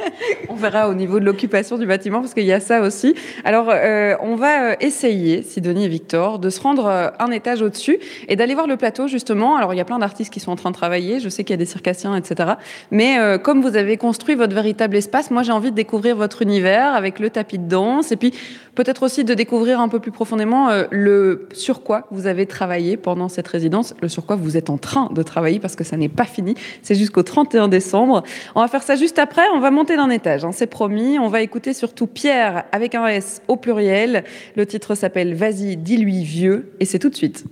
[0.48, 3.14] on verra au niveau de l'occupation du bâtiment, parce qu'il y a ça aussi.
[3.44, 7.98] Alors, euh, on va euh, essayer, Sidonie et Victor, de se rendre un étage au-dessus
[8.28, 9.56] et d'aller voir le plateau, justement.
[9.56, 11.20] Alors, il y a plein d'artistes qui sont en train de travailler.
[11.20, 12.54] Je sais qu'il y a des circassiens, etc.
[12.90, 16.94] Mais comme vous avez construit votre véritable espace, moi, j'ai envie de découvrir votre univers
[16.94, 18.12] avec le tapis de danse.
[18.12, 18.32] Et puis,
[18.74, 22.96] peut-être aussi de découvrir un peu plus profondément euh, le sur quoi vous avez travaillé
[22.96, 25.96] pendant cette résidence, le sur quoi vous êtes en train de travailler parce que ça
[25.96, 26.54] n'est pas fini.
[26.82, 28.22] C'est jusqu'au 31 décembre.
[28.54, 29.42] On va faire ça juste après.
[29.54, 31.18] On va monter d'un étage, hein, c'est promis.
[31.18, 34.24] On va écouter surtout Pierre avec un S au pluriel.
[34.56, 37.44] Le titre s'appelle Vas-y, dis-lui vieux et c'est tout de suite.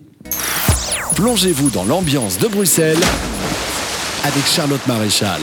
[1.17, 2.99] Plongez-vous dans l'ambiance de Bruxelles
[4.25, 5.41] avec Charlotte Maréchal.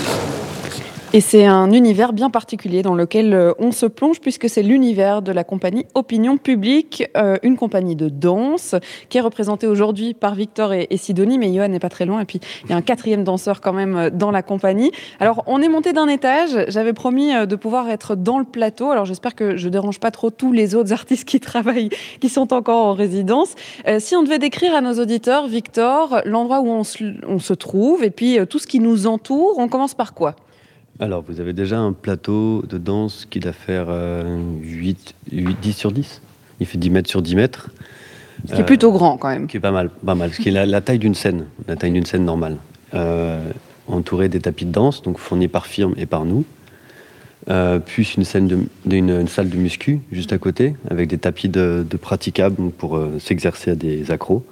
[1.18, 5.24] Et c'est un univers bien particulier dans lequel euh, on se plonge puisque c'est l'univers
[5.24, 8.76] de la compagnie Opinion Publique, euh, une compagnie de danse
[9.10, 12.26] qui est représentée aujourd'hui par Victor et, Sidonie, mais Johan n'est pas très loin et
[12.26, 14.92] puis il y a un quatrième danseur quand même euh, dans la compagnie.
[15.20, 19.06] Alors on est monté d'un étage, j'avais promis de pouvoir être dans le plateau, alors
[19.06, 21.90] j'espère que je dérange pas trop tous les autres artistes qui travaillent,
[22.22, 23.56] qui sont encore en résidence.
[23.98, 28.04] si on devait décrire à nos auditeurs, Victor, l'endroit où on se, on se trouve
[28.04, 30.36] et puis tout ce qui nous entoure, on commence par quoi?
[31.00, 33.88] Alors, vous avez déjà un plateau de danse qui doit faire
[34.62, 36.22] 8, 8, 10 sur 10.
[36.60, 37.70] Il fait 10 mètres sur 10 mètres.
[38.48, 39.48] Ce qui est plutôt grand quand même.
[39.48, 40.34] Qui est pas mal, pas mal.
[40.34, 42.58] Ce qui est la, taille d'une scène, la taille d'une scène normale.
[42.94, 43.52] Euh,
[43.88, 46.46] entouré des tapis de danse, donc fournis par firme et par nous.
[47.50, 51.48] Euh, puis une, scène de, une, salle de muscu juste à côté, avec des tapis
[51.48, 54.46] de, praticables pour euh, s'exercer à des accros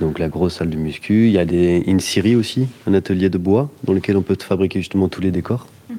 [0.00, 1.26] donc la grosse salle de muscu.
[1.26, 4.36] Il y a des, une scierie aussi, un atelier de bois dans lequel on peut
[4.40, 5.68] fabriquer justement tous les décors.
[5.88, 5.96] Mhm.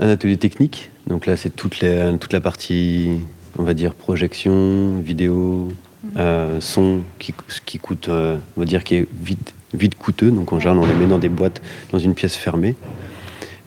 [0.00, 1.84] Un atelier technique, donc là c'est toute,
[2.20, 3.20] toute la partie,
[3.58, 5.72] on va dire, projection, vidéo,
[6.02, 6.10] mhm.
[6.16, 10.30] euh, son, qui, qui coûte, euh, on va dire, qui est vite, vite coûteux.
[10.30, 11.62] Donc en général on les met dans des boîtes,
[11.92, 12.74] dans une pièce fermée.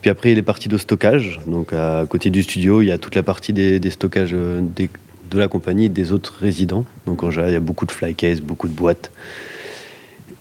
[0.00, 1.40] Puis après, il y a les parties de stockage.
[1.46, 4.60] Donc, à côté du studio, il y a toute la partie des, des stockages euh,
[4.62, 4.88] des,
[5.30, 6.84] de la compagnie et des autres résidents.
[7.06, 9.10] Donc en général, il y a beaucoup de flycase, beaucoup de boîtes.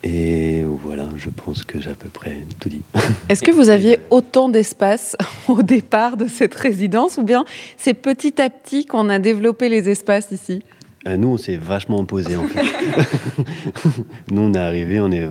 [0.04, 2.82] Et voilà, je pense que j'ai à peu près tout dit.
[3.30, 5.18] Est-ce que vous aviez autant d'espace
[5.48, 7.46] au départ de cette résidence ou bien
[7.78, 10.64] c'est petit à petit qu'on a développé les espaces ici?
[11.08, 12.62] Euh, nous, on s'est vachement opposé en fait.
[14.32, 15.28] nous, on est arrivé, on est.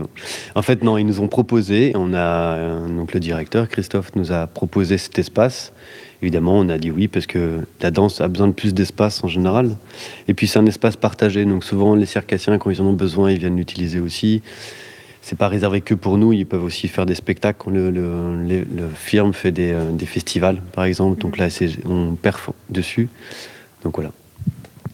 [0.55, 1.93] En fait, non, ils nous ont proposé.
[1.95, 5.73] On a euh, donc le directeur Christophe nous a proposé cet espace
[6.23, 9.29] Évidemment, on a dit oui parce que la danse a besoin de plus d'espace en
[9.29, 9.77] général.
[10.29, 13.31] Et puis c'est un espace partagé, donc souvent les circassiens, quand ils en ont besoin,
[13.31, 14.43] ils viennent l'utiliser aussi.
[15.27, 17.69] C'est pas réservé que pour nous, ils peuvent aussi faire des spectacles.
[17.71, 18.65] Le, le,
[18.95, 21.49] firme fait des, euh, des, festivals, par exemple, donc là,
[21.85, 23.09] on perf dessus.
[23.83, 24.13] Donc voilà.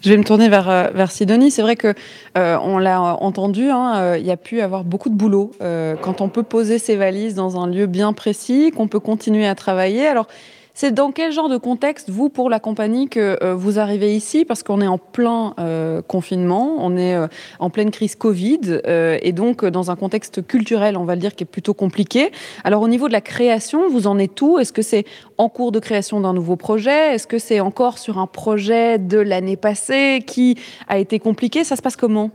[0.01, 1.51] Je vais me tourner vers, euh, vers Sidonie.
[1.51, 1.93] C'est vrai que
[2.39, 5.53] euh, on l'a entendu, hein, il y a pu avoir beaucoup de boulot
[6.01, 9.55] quand on peut poser ses valises dans un lieu bien précis, qu'on peut continuer à
[9.55, 10.07] travailler.
[10.07, 10.29] Alors,
[10.75, 14.45] c'est dans quel genre de contexte, vous, pour la compagnie, que euh, vous arrivez ici?
[14.45, 17.27] Parce qu'on est en plein euh, confinement, on est euh,
[17.59, 21.45] en pleine crise Covid, et donc dans un contexte culturel, on va le dire, qui
[21.45, 22.33] est plutôt compliqué.
[22.65, 24.59] Alors au niveau de la création, vous en êtes où?
[24.59, 25.05] Est-ce que c'est
[25.39, 27.15] en cours de création d'un nouveau projet?
[27.15, 30.57] Est-ce que c'est encore sur un projet de l'année passée qui
[30.89, 31.65] a été compliqué?
[31.65, 32.31] Ça se passe comment?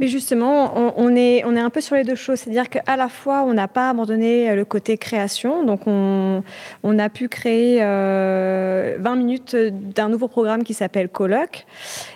[0.00, 2.38] Mais justement, on, est, on est un peu sur les deux choses.
[2.38, 5.62] C'est-à-dire qu'à la fois, on n'a pas abandonné euh, le côté création.
[5.62, 6.42] Donc, on,
[6.82, 11.66] on a pu créer 20 euh, minutes d'un nouveau programme qui s'appelle Colloque.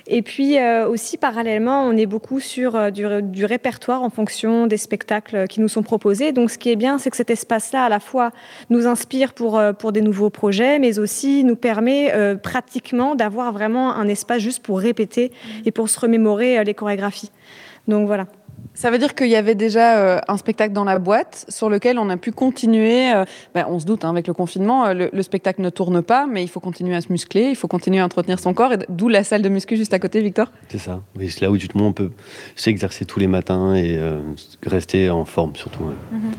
[0.07, 4.79] Et puis euh, aussi, parallèlement, on est beaucoup sur du, du, répertoire en fonction des
[4.79, 6.33] spectacles qui nous sont proposés.
[6.33, 8.31] Donc, ce qui est bien, c'est que cet espace-là, à la fois,
[8.71, 14.09] nous inspire pour, pour des nouveaux projets, mais aussi nous permet pratiquement d'avoir vraiment un
[14.09, 15.33] espace juste pour répéter
[15.67, 17.31] et pour se remémorer les chorégraphies.
[17.89, 18.27] Donc voilà.
[18.73, 21.99] Ça veut dire qu'il y avait déjà euh, un spectacle dans la boîte sur lequel
[21.99, 23.13] on a pu continuer.
[23.13, 23.25] Euh,
[23.55, 26.43] ben, on se doute, hein, avec le confinement, euh, le, spectacle ne tourne pas, mais
[26.43, 28.73] il faut continuer à se muscler, il faut continuer à entretenir son corps.
[28.89, 31.03] D'où la salle de muscu juste à côté, Victor C'est ça.
[31.17, 32.11] Oui, c'est là où justement on peut
[32.57, 34.01] s'exercer tous les matins et
[34.67, 35.85] rester en forme surtout.
[36.11, 36.33] Mhm.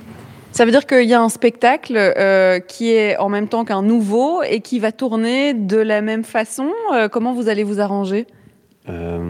[0.56, 3.82] Ça veut dire qu'il y a un spectacle euh, qui est en même temps qu'un
[3.82, 6.72] nouveau et qui va tourner de la même façon.
[6.94, 8.26] Euh, comment vous allez vous arranger?
[8.88, 9.30] Euh,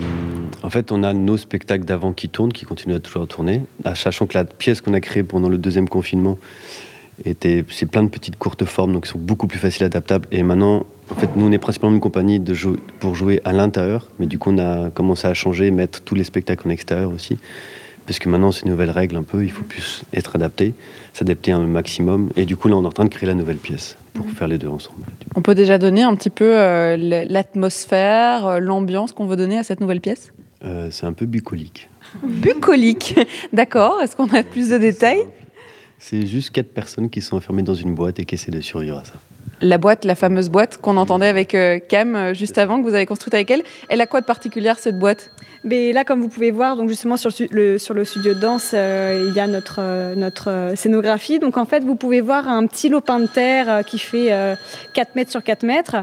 [0.66, 3.94] en fait, on a nos spectacles d'avant qui tournent, qui continuent à toujours tourner, à-
[3.96, 6.38] sachant que la pièce qu'on a créée pendant le deuxième confinement
[7.24, 10.28] était, c'est plein de petites courtes formes, donc qui sont beaucoup plus faciles adaptables.
[10.32, 12.56] Et maintenant, en fait, nous, on est principalement une compagnie de
[13.00, 16.24] pour jouer à l'intérieur, mais du coup, on a commencé à changer, mettre tous les
[16.24, 17.38] spectacles en extérieur aussi,
[18.08, 20.74] parce que maintenant, c'est une nouvelle règle un peu, il faut plus être adapté,
[21.14, 22.32] s'adapter un maximum.
[22.36, 24.48] Et du coup, là, on est en train de créer la nouvelle pièce pour faire
[24.48, 25.04] les deux ensemble.
[25.36, 26.98] On peut déjà donner un petit peu euh,
[27.30, 30.32] l'atmosphère, euh, l'ambiance qu'on veut donner à cette nouvelle pièce?
[30.66, 31.90] Euh, c'est un peu bucolique.
[32.24, 33.16] Bucolique,
[33.54, 34.02] d'accord.
[34.02, 35.26] Est-ce qu'on a plus de détails
[36.00, 38.98] C'est juste quatre personnes qui sont enfermées dans une boîte et qui essaient de survivre
[38.98, 39.14] à ça.
[39.62, 42.96] La boîte, la fameuse boîte qu'on entendait avec euh, Cam euh, juste avant, que vous
[42.96, 45.32] avez construite avec elle, elle a quoi de particulière cette boîte?
[45.66, 48.72] Mais là, comme vous pouvez voir, donc justement sur le, sur le studio de danse,
[48.76, 51.40] euh, il y a notre, euh, notre euh, scénographie.
[51.40, 54.56] Donc en fait, vous pouvez voir un petit lopin de terre qui fait euh,
[54.94, 55.96] 4 mètres sur 4 mètres.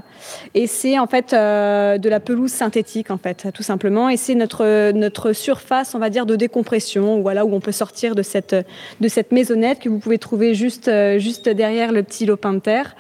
[0.55, 4.09] Et c'est en fait de la pelouse synthétique, en fait, tout simplement.
[4.09, 8.17] Et c'est notre, notre surface, on va dire, de décompression, voilà, où on peut sortir
[8.17, 8.57] de cette,
[9.01, 12.97] de cette maisonnette que vous pouvez trouver juste, juste derrière le petit lopin de terre.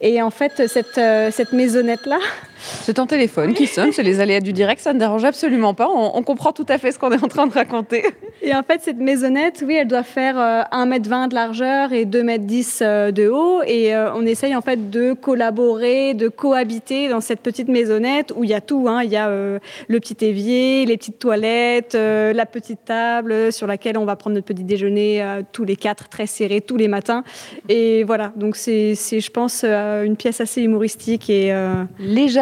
[0.00, 2.18] Et en fait, cette, cette maisonnette-là,
[2.82, 5.88] C'est un téléphone qui sonne, c'est les aléas du direct, ça ne dérange absolument pas.
[5.88, 8.04] On, on comprend tout à fait ce qu'on est en train de raconter.
[8.42, 12.78] Et en fait, cette maisonnette, oui, elle doit faire euh, 1m20 de largeur et 2m10
[12.82, 13.62] euh, de haut.
[13.66, 18.44] Et euh, on essaye en fait de collaborer, de cohabiter dans cette petite maisonnette où
[18.44, 18.86] il y a tout.
[18.88, 19.02] hein.
[19.04, 19.58] Il y a euh,
[19.88, 24.34] le petit évier, les petites toilettes, euh, la petite table sur laquelle on va prendre
[24.34, 27.24] notre petit déjeuner euh, tous les quatre, très serré, tous les matins.
[27.68, 31.52] Et voilà, donc c'est, je pense, euh, une pièce assez humoristique et...
[31.52, 31.84] euh,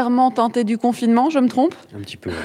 [0.09, 2.37] Légèrement teinté du confinement, je me trompe Un petit peu, ouais.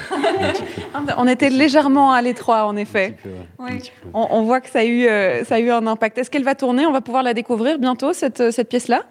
[0.42, 1.12] Un petit peu.
[1.16, 3.06] On était légèrement à l'étroit, en effet.
[3.06, 3.46] Un petit peu, ouais.
[3.58, 3.70] Oui.
[3.72, 4.08] Un petit peu.
[4.12, 6.18] On, on voit que ça a, eu, euh, ça a eu un impact.
[6.18, 6.84] Est-ce qu'elle va tourner?
[6.84, 9.04] On va pouvoir la découvrir bientôt, cette, euh, cette pièce-là?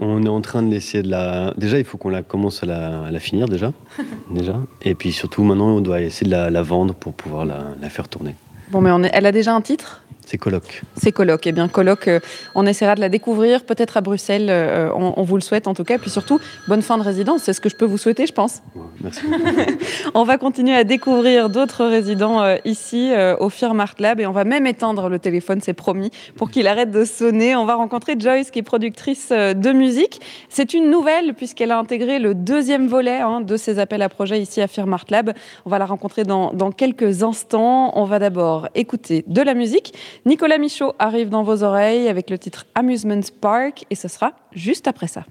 [0.00, 1.52] On est en train d'essayer de la.
[1.58, 3.72] Déjà, il faut qu'on la commence à la, à la finir déjà,
[4.30, 4.56] déjà.
[4.80, 7.90] Et puis surtout, maintenant, on doit essayer de la, la vendre pour pouvoir la, la
[7.90, 8.34] faire tourner.
[8.70, 10.02] Bon, mais on est- elle a déjà un titre?
[10.26, 10.82] C'est colloque.
[10.96, 11.46] C'est Colloque.
[11.46, 12.20] Eh bien, Colloque, euh,
[12.54, 15.74] on essaiera de la découvrir, peut-être à Bruxelles, euh, on, on vous le souhaite en
[15.74, 15.98] tout cas.
[15.98, 18.62] Puis surtout, bonne fin de résidence, c'est ce que je peux vous souhaiter, je pense.
[18.74, 19.20] Ouais, merci.
[20.14, 24.32] On va continuer à découvrir d'autres résidents euh, ici au Firm Art Lab et on
[24.32, 27.56] va même éteindre le téléphone, c'est promis, pour qu'il arrête de sonner.
[27.56, 30.20] On va rencontrer Joyce qui est productrice de musique.
[30.48, 34.40] C'est une nouvelle puisqu'elle a intégré le deuxième volet hein, de ses appels à projets
[34.40, 35.32] ici à Firm Art Lab.
[35.66, 37.92] On va la rencontrer dans, dans quelques instants.
[37.98, 39.94] On va d'abord écouter de la musique.
[40.24, 44.88] Nicolas Michaud arrive dans vos oreilles avec le titre Amusement Park et ce sera juste
[44.88, 45.24] après ça.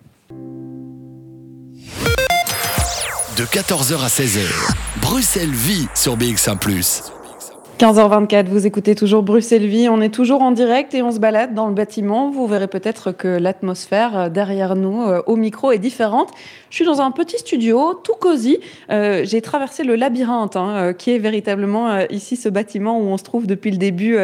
[3.37, 4.45] De 14h à 16h,
[5.01, 6.59] Bruxelles vit sur BX1⁇
[7.81, 9.89] 15h24, vous écoutez toujours Bruxelles Vie.
[9.89, 12.29] On est toujours en direct et on se balade dans le bâtiment.
[12.29, 16.29] Vous verrez peut-être que l'atmosphère euh, derrière nous, euh, au micro, est différente.
[16.69, 18.59] Je suis dans un petit studio, tout cosy.
[18.91, 23.23] Euh, J'ai traversé le labyrinthe, hein, qui est véritablement ici ce bâtiment où on se
[23.23, 24.15] trouve depuis le début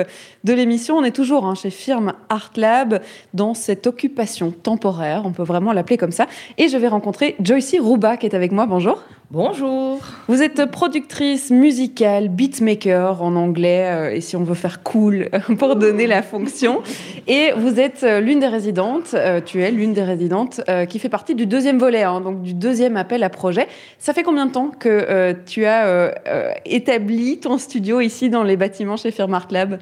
[0.44, 0.96] de l'émission.
[0.96, 3.02] On est toujours hein, chez Firme Art Lab,
[3.34, 6.28] dans cette occupation temporaire, on peut vraiment l'appeler comme ça.
[6.60, 8.68] Et je vais rencontrer Joycey Rouba qui est avec moi.
[8.68, 9.02] Bonjour.
[9.30, 10.00] Bonjour.
[10.30, 15.76] Vous êtes productrice musicale, beatmaker en anglais, euh, et si on veut faire cool pour
[15.76, 16.82] donner la fonction.
[17.28, 20.98] Et vous êtes euh, l'une des résidentes, euh, tu es l'une des résidentes euh, qui
[20.98, 23.68] fait partie du deuxième volet, hein, donc du deuxième appel à projet.
[24.00, 28.44] Ça fait combien de temps que euh, tu as euh, établi ton studio ici dans
[28.44, 29.80] les bâtiments chez Firm Art Lab?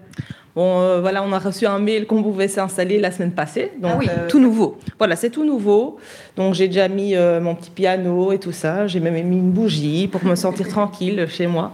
[0.55, 3.73] Bon, euh, voilà, on a reçu un mail qu'on pouvait s'installer la semaine passée.
[3.77, 4.77] Donc, Ah oui, euh, tout nouveau.
[4.97, 5.97] Voilà, c'est tout nouveau.
[6.37, 8.87] Donc, j'ai déjà mis euh, mon petit piano et tout ça.
[8.87, 11.73] J'ai même mis une bougie pour me sentir tranquille chez moi.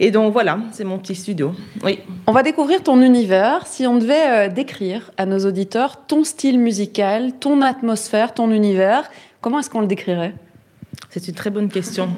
[0.00, 1.52] Et donc, voilà, c'est mon petit studio.
[1.84, 2.00] Oui.
[2.26, 3.64] On va découvrir ton univers.
[3.66, 9.08] Si on devait décrire à nos auditeurs ton style musical, ton atmosphère, ton univers,
[9.40, 10.34] comment est-ce qu'on le décrirait?
[11.16, 12.10] C'est une très bonne question.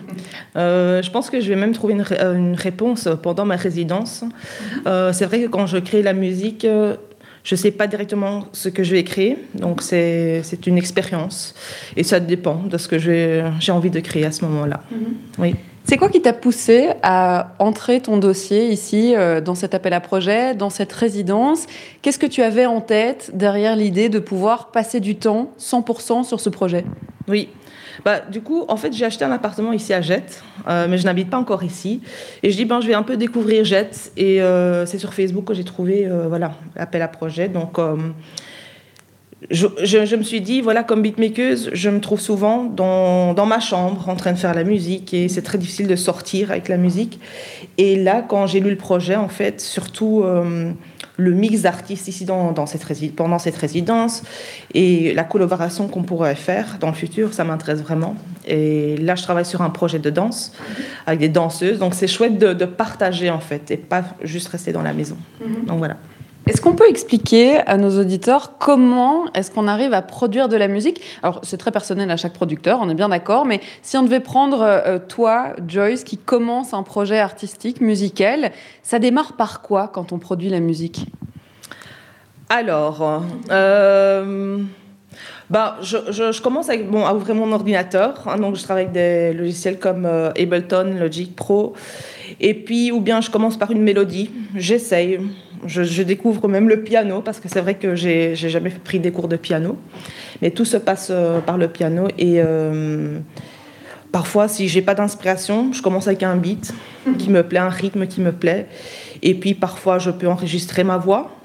[0.56, 4.24] Euh, je pense que je vais même trouver une, euh, une réponse pendant ma résidence.
[4.88, 8.68] Euh, c'est vrai que quand je crée la musique, je ne sais pas directement ce
[8.68, 9.38] que je vais créer.
[9.54, 11.54] Donc, c'est une expérience.
[11.96, 14.80] Et ça dépend de ce que j'ai envie de créer à ce moment-là.
[15.38, 15.54] Oui.
[15.88, 20.00] C'est quoi qui t'a poussé à entrer ton dossier ici, euh, dans cet appel à
[20.00, 21.64] projet, dans cette résidence?
[22.02, 26.40] Qu'est-ce que tu avais en tête derrière l'idée de pouvoir passer du temps 100% sur
[26.40, 26.84] ce projet?
[27.26, 27.48] Oui.
[28.04, 31.04] Bah, du coup, en fait, j'ai acheté un appartement ici à Jette, euh, mais je
[31.04, 32.00] n'habite pas encore ici.
[32.42, 34.12] Et je dis, ben, je vais un peu découvrir Jette.
[34.16, 37.48] Et euh, c'est sur Facebook que j'ai trouvé euh, voilà, l'appel à projet.
[37.48, 37.78] Donc,
[39.50, 43.60] je, je- me suis dit, voilà, comme beatmakeuse, je me trouve souvent dans, dans ma
[43.60, 45.14] chambre en train de faire la musique.
[45.14, 47.20] Et c'est très difficile de sortir avec la musique.
[47.78, 50.24] Et là, quand j'ai lu le projet, en fait, surtout
[51.18, 54.22] le mix d'artistes ici dans, cette pendant cette résidence
[54.72, 58.14] et la collaboration qu'on pourrait faire dans le futur, ça m'intéresse vraiment.
[58.46, 60.52] Et là, je travaille sur un projet de danse
[61.06, 64.82] avec des danseuses, donc c'est chouette de, partager en fait et pas juste rester dans
[64.82, 65.16] la maison.
[65.44, 65.66] Mhm.
[65.66, 65.96] Donc voilà.
[66.48, 70.66] Est-ce qu'on peut expliquer à nos auditeurs comment est-ce qu'on arrive à produire de la
[70.66, 71.02] musique?
[71.22, 74.20] Alors, c'est très personnel à chaque producteur, on est bien d'accord, mais si on devait
[74.20, 78.50] prendre euh, toi, Joyce, qui commence un projet artistique, musical,
[78.82, 81.04] ça démarre par quoi quand on produit la musique?
[82.48, 84.58] Alors, euh,
[85.50, 88.26] bah, je, commence avec, à ouvrir mon ordinateur.
[88.26, 91.74] Hein, donc, je travaille avec des logiciels comme euh, Ableton, Logic Pro.
[92.40, 94.30] Et puis, ou bien je commence par une mélodie.
[94.54, 95.20] J'essaye.
[95.66, 99.28] Je, découvre même le piano parce que c'est vrai que j'ai jamais pris des cours
[99.28, 99.76] de piano.
[100.42, 102.08] Mais tout se passe euh, par le piano.
[102.18, 103.18] Et euh,
[104.12, 106.72] parfois, si j'ai pas d'inspiration, je commence avec un beat
[107.18, 108.66] qui me plaît, un rythme qui me plaît.
[109.22, 111.38] Et puis, parfois, je peux enregistrer ma voix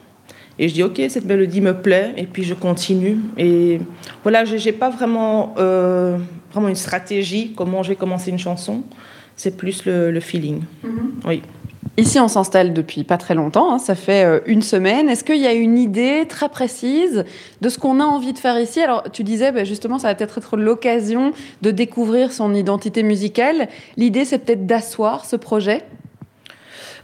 [0.60, 3.18] et je dis, OK, cette mélodie me plaît, et puis je continue.
[3.38, 3.80] Et
[4.22, 6.18] voilà, je n'ai pas vraiment, euh,
[6.52, 8.84] vraiment une stratégie, comment je vais commencer une chanson.
[9.36, 10.62] C'est plus le, feeling.
[10.84, 11.14] Mhm.
[11.26, 11.42] Oui.
[11.98, 15.10] Ici, on s'installe depuis pas très longtemps, hein, ça fait euh, une semaine.
[15.10, 17.24] Est-ce qu'il y a une idée très précise
[17.62, 18.82] de ce qu'on a envie de faire ici?
[18.82, 23.68] Alors, tu disais, bah, justement, ça va peut-être être, l'occasion de découvrir son identité musicale.
[23.96, 25.84] L'idée, c'est peut-être d'asseoir ce projet?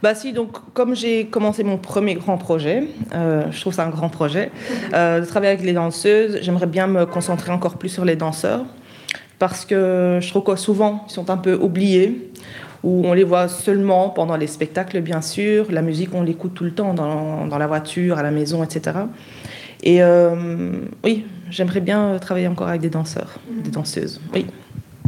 [0.02, 3.90] Bah si, donc comme j'ai commencé mon premier grand projet, euh, je trouve ça un
[3.90, 4.50] grand projet,
[4.94, 8.64] euh, de travailler avec les danseuses, j'aimerais bien me concentrer encore plus sur les danseurs,
[9.40, 12.32] parce que je trouve que souvent, ils sont un peu oubliés,
[12.84, 16.64] ou on les voit seulement pendant les spectacles, bien sûr, la musique, on l'écoute tout
[16.64, 19.00] le temps, dans, dans, la voiture, à la maison, etc.
[19.82, 20.72] Et euh,
[21.04, 24.46] oui, j'aimerais bien travailler encore avec des danseurs, des danseuses, oui.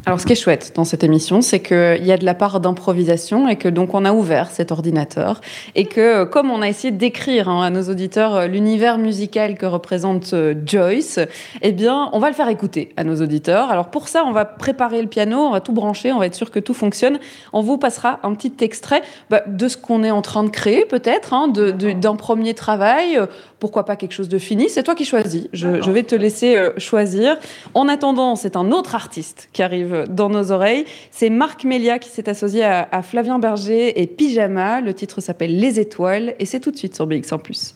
[0.08, 2.60] Alors, ce qui est chouette dans cette émission, c'est qu'il y a de la part
[2.60, 5.42] d'improvisation et que donc on a ouvert cet ordinateur
[5.76, 9.68] et que, comme on a essayé décrire hein, à nos auditeurs euh, l'univers musical que
[9.68, 11.20] représente euh, Joyce,
[11.62, 13.70] eh bien, on va le faire écouter à nos auditeurs.
[13.70, 16.36] Alors, pour ça, on va préparer le piano, on va tout brancher, on va être
[16.36, 17.20] sûr que tout fonctionne.
[17.54, 20.84] On vous passera un petit extrait bah, de ce qu'on est en train de créer,
[20.86, 23.20] peut-être, hein, d'un premier travail
[23.62, 25.48] pourquoi pas quelque chose de fini C'est toi qui choisis.
[25.54, 27.38] Je, vais te laisser euh, choisir.
[27.76, 30.84] En attendant, c'est un autre artiste qui arrive dans nos oreilles.
[31.12, 34.82] C'est Marc Melia qui s'est associé à, Flavien Berger et Pyjama.
[34.82, 37.74] Le titre s'appelle Les Étoiles et c'est tout de suite sur BX1+.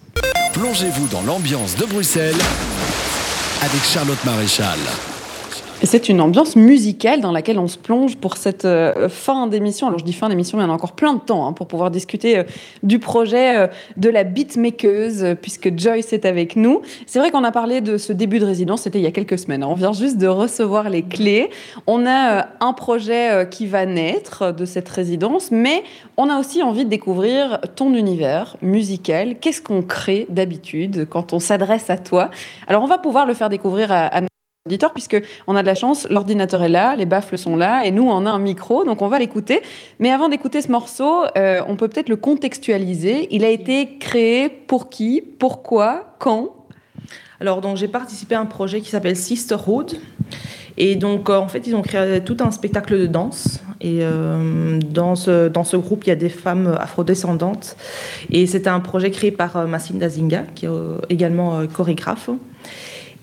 [0.53, 2.35] Plongez-vous dans l'ambiance de Bruxelles
[3.61, 4.79] avec Charlotte Maréchal
[5.85, 9.87] c'est une ambiance musicale dans laquelle on se plonge pour cette euh, fin d'émission.
[9.87, 11.53] Alors je dis fin d'émission, mais il y en a encore plein de temps hein,
[11.53, 12.43] pour pouvoir discuter euh,
[12.83, 13.67] du projet euh,
[13.97, 16.81] de la beatmakeuse, puisque Joyce est avec nous.
[17.05, 19.37] C'est vrai qu'on a parlé de ce début de résidence, c'était il y a quelques
[19.37, 19.63] semaines.
[19.63, 21.49] On vient juste de recevoir les clés.
[21.87, 25.83] On a un projet qui va naître de cette résidence, mais
[26.17, 29.35] on a aussi envie de découvrir ton univers musical.
[29.39, 32.29] Qu'est-ce qu'on crée d'habitude quand on s'adresse à toi?
[32.67, 34.21] Alors on va pouvoir le faire découvrir à, à
[34.67, 37.91] auditeur puisque on a de la chance, l'ordinateur est là, les baffles sont là et
[37.91, 39.61] nous on a un micro donc on va l'écouter.
[39.99, 43.27] Mais avant d'écouter ce morceau, euh, on peut peut-être le contextualiser.
[43.29, 46.49] Il a été créé pour qui, pourquoi, quand?
[47.39, 49.99] Alors donc j'ai participé à un projet qui s'appelle Sisterhood
[50.77, 54.79] et donc euh, en fait ils ont créé tout un spectacle de danse et euh,
[54.79, 57.77] dans ce dans ce groupe il y a des femmes afrodescendantes
[58.31, 60.69] et c'était un projet créé par Massine Dazinga qui est
[61.09, 62.31] également chorégraphe.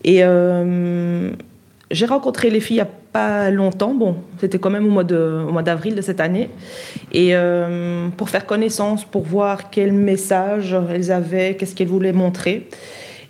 [0.04, 1.30] Et euh,
[1.90, 3.94] j'ai rencontré les filles il n'y a pas longtemps.
[3.94, 6.50] Bon, c'était quand même au mois, de, au mois d'avril de cette année.
[7.12, 12.68] Et euh, pour faire connaissance, pour voir quel message elles avaient, qu'est-ce qu'elles voulaient montrer.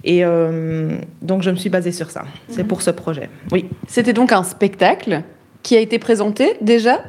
[0.04, 2.24] Et euh, donc, je me suis basée sur ça.
[2.48, 3.28] C'est pour ce projet.
[3.52, 3.66] Oui.
[3.86, 5.22] C'était donc un spectacle
[5.62, 7.00] qui a été présenté déjà?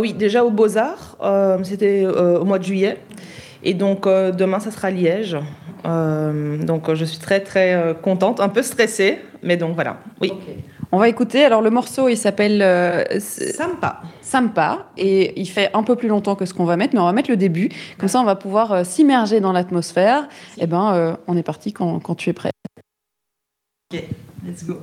[0.00, 1.16] Oui, déjà au Beaux-Arts.
[1.62, 2.98] c'était au mois de juillet.
[3.62, 5.36] Et donc, demain, ça sera à Liège.
[5.86, 9.98] Euh, donc je suis très très euh, contente, un peu stressée, mais donc voilà.
[10.20, 10.32] Oui.
[10.92, 11.44] On va écouter.
[11.44, 14.02] Alors le morceau, il s'appelle euh, Sampa.
[14.20, 17.06] Sampa, et il fait un peu plus longtemps que ce qu'on va mettre, mais on
[17.06, 17.70] va mettre le début.
[17.98, 20.28] Comme ça, on va pouvoir s'immerger dans l'atmosphère.
[20.56, 22.50] Et eh ben, on est parti quand, quand tu es prêt.
[23.92, 24.02] Ok,
[24.44, 24.80] let's go.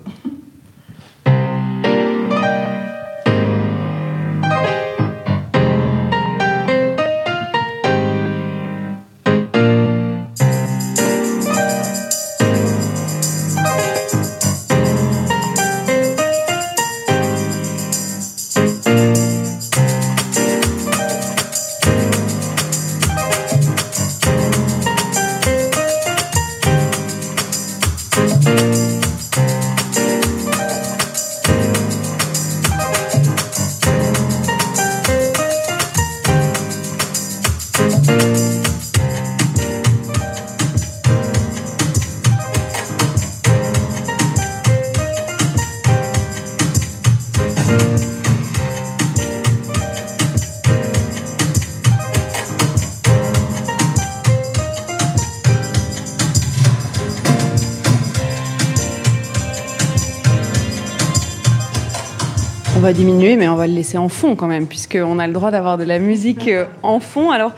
[62.94, 65.78] Diminuer, mais on va le laisser en fond quand même, puisqu'on a le droit d'avoir
[65.78, 67.32] de la musique euh, en fond.
[67.32, 67.52] Alors,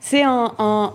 [0.00, 0.92] c'est un,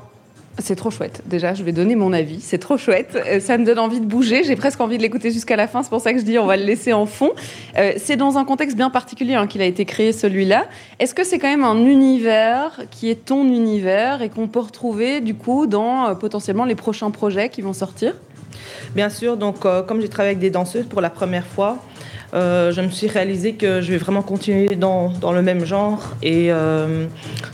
[0.60, 1.22] c'est trop chouette.
[1.26, 2.42] Déjà, je vais donner mon avis.
[2.42, 3.18] C'est trop chouette.
[3.28, 4.44] Euh, ça me donne envie de bouger.
[4.44, 5.84] J'ai presque envie de l'écouter jusqu'à la fin.
[5.84, 7.32] C'est pour ça que je dis on va le laisser en fond.
[7.78, 10.68] Euh, c'est dans un contexte bien particulier hein, qu'il a été créé celui-là.
[11.00, 15.22] Est-ce que c'est quand même un univers qui est ton univers et qu'on peut retrouver
[15.22, 18.14] du coup dans potentiellement les prochains projets qui vont sortir?
[18.96, 19.38] Bien sûr.
[19.38, 21.78] Donc, comme j'ai travaillé avec des danseuses pour la première fois,
[22.34, 26.16] euh, je me suis réalisé que je vais vraiment continuer dans, dans le même genre.
[26.22, 27.06] Et euh,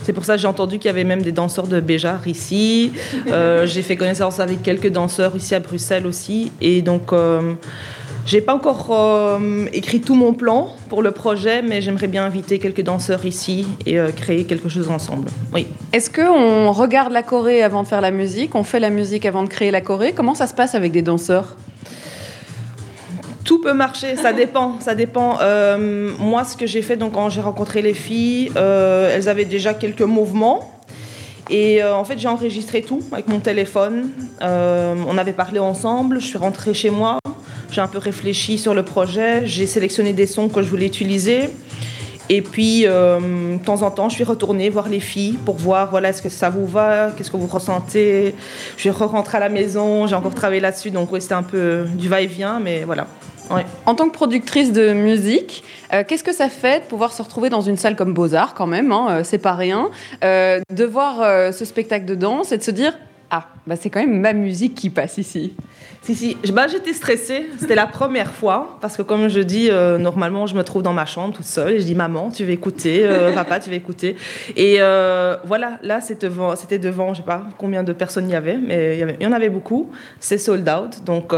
[0.02, 2.92] c'est pour ça que j'ai entendu qu'il y avait même des danseurs de Béjar ici.
[3.28, 6.52] Euh, j'ai fait connaissance avec quelques danseurs ici à Bruxelles aussi.
[6.60, 7.12] Et donc,
[8.26, 9.40] j'ai pas encore
[9.72, 13.98] écrit tout mon plan pour le projet, mais j'aimerais bien inviter quelques danseurs ici et
[14.16, 15.28] créer quelque chose ensemble.
[15.54, 15.66] Oui.
[15.92, 18.54] Est-ce qu'on regarde la Corée avant de faire la musique?
[18.54, 20.12] On fait la musique avant de créer la Corée?
[20.12, 21.56] Comment ça se passe avec des danseurs?
[23.46, 25.38] Tout peut marcher, ça dépend, ça dépend.
[25.40, 29.46] Euh, moi, ce que j'ai fait, donc quand j'ai rencontré les filles, euh, elles avaient
[29.46, 30.72] déjà quelques mouvements.
[31.48, 34.10] Et euh, en fait, j'ai enregistré tout avec mon téléphone.
[34.42, 36.20] on avait parlé ensemble.
[36.20, 37.18] Je suis rentrée chez moi.
[37.70, 39.46] J'ai un peu réfléchi sur le projet.
[39.46, 41.50] J'ai sélectionné des sons que je voulais utiliser.
[42.28, 46.08] Et puis, de temps en temps, je suis retournée voir les filles pour voir, voilà,
[46.08, 48.34] est-ce que ça vous va, qu'est-ce que vous ressentez.
[48.76, 51.84] Je suis rentrée à la maison, j'ai encore travaillé là-dessus, donc oui, c'était un peu
[51.94, 53.06] du va-et-vient, mais voilà.
[53.86, 57.48] En tant que productrice de musique, euh, qu'est-ce que ça fait de pouvoir se retrouver
[57.48, 59.90] dans une salle comme Beaux-Arts, quand même, hein, euh, c'est pas rien,
[60.24, 62.92] euh, de voir ce spectacle de danse et de se dire
[63.30, 65.54] Ah, bah c'est quand même ma musique qui passe ici
[66.02, 67.48] si, si, bah, j'étais stressée.
[67.58, 68.78] C'était la première fois.
[68.80, 71.72] Parce que, comme je dis, normalement, je me trouve dans ma chambre toute seule.
[71.72, 73.04] Et je dis, maman, tu vas écouter.
[73.34, 74.14] papa, tu vas écouter.
[74.54, 74.78] Et
[75.44, 78.56] voilà, là, c'était devant, c'était devant, je sais pas combien de personnes il y avait.
[78.56, 79.90] Mais il y, en avait beaucoup.
[80.20, 81.04] C'est sold out.
[81.04, 81.32] Donc,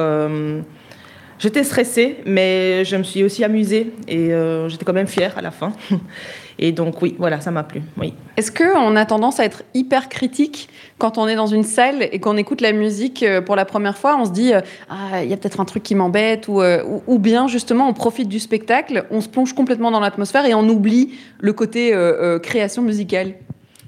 [1.38, 5.42] J'étais stressée, mais je me suis aussi amusée et euh, j'étais quand même fière à
[5.42, 5.72] la fin.
[6.60, 7.82] Et donc oui, voilà, ça m'a plu.
[7.96, 8.14] Oui.
[8.36, 10.68] Est-ce qu'on a tendance à être hyper critique
[10.98, 13.96] quand on est dans une salle et qu'on écoute la musique euh, pour la première
[13.96, 14.16] fois?
[14.20, 14.60] On se dit euh,
[14.90, 16.60] ah il y a peut-être un truc qui m'embête ou,
[17.06, 20.68] ou, bien justement on profite du spectacle, on se plonge complètement dans l'atmosphère et on
[20.68, 21.94] oublie le côté
[22.42, 23.34] création musicale?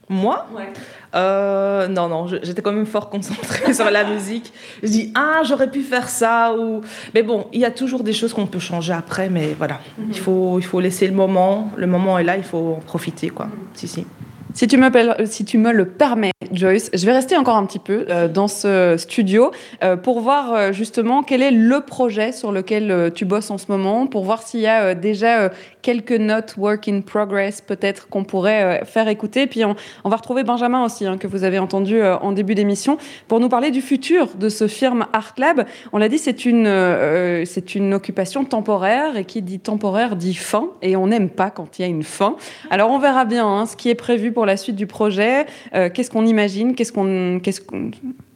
[0.09, 0.46] Moi?
[0.57, 0.72] Ouais.
[1.14, 4.52] Euh, non, non, j'étais quand même fort concentrée sur la musique.
[4.82, 6.54] Je dis, ah, j'aurais pu faire ça.
[6.54, 6.82] Ou...
[7.14, 9.80] Mais bon, il y a toujours des choses qu'on peut changer après, mais voilà.
[10.08, 11.70] il, faut, il faut laisser le moment.
[11.76, 13.48] Le moment est là, il faut en profiter, quoi.
[13.74, 14.06] Si, si.
[14.55, 14.80] Si tu,
[15.26, 18.48] si tu me le permets, Joyce, je vais rester encore un petit peu euh, dans
[18.48, 19.53] ce studio
[19.84, 23.66] euh, pour voir euh, justement quel est le projet sur lequel tu bosses en ce
[23.68, 25.51] moment, pour voir s'il y a déjà
[25.82, 29.46] quelques notes work in progress peut-être qu'on pourrait faire écouter.
[29.46, 32.98] Puis on, va retrouver Benjamin aussi, hein, que vous avez entendu en début d'émission,
[33.28, 35.64] pour nous parler du futur de ce firme Art Lab.
[35.92, 36.66] On l'a dit, c'est une,
[37.46, 41.78] c'est une occupation temporaire et qui dit temporaire dit fin et on n'aime pas quand
[41.78, 42.36] il y a une fin.
[42.70, 45.47] Alors on verra bien hein, ce qui est prévu pour la suite du projet.
[45.72, 46.74] Qu'est-ce qu'on imagine?
[46.74, 47.91] Qu'est-ce qu'on, qu'est-ce qu'on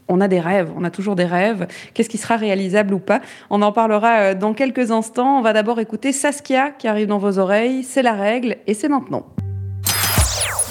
[0.09, 1.67] on a des rêves, on a toujours des rêves.
[1.93, 3.21] Qu'est-ce qui sera réalisable ou pas?
[3.51, 5.39] On en parlera euh, dans quelques instants.
[5.39, 7.85] On va d'abord écouter Saskia qui arrive dans vos oreilles.
[7.85, 9.27] C'est la règle et c'est maintenant.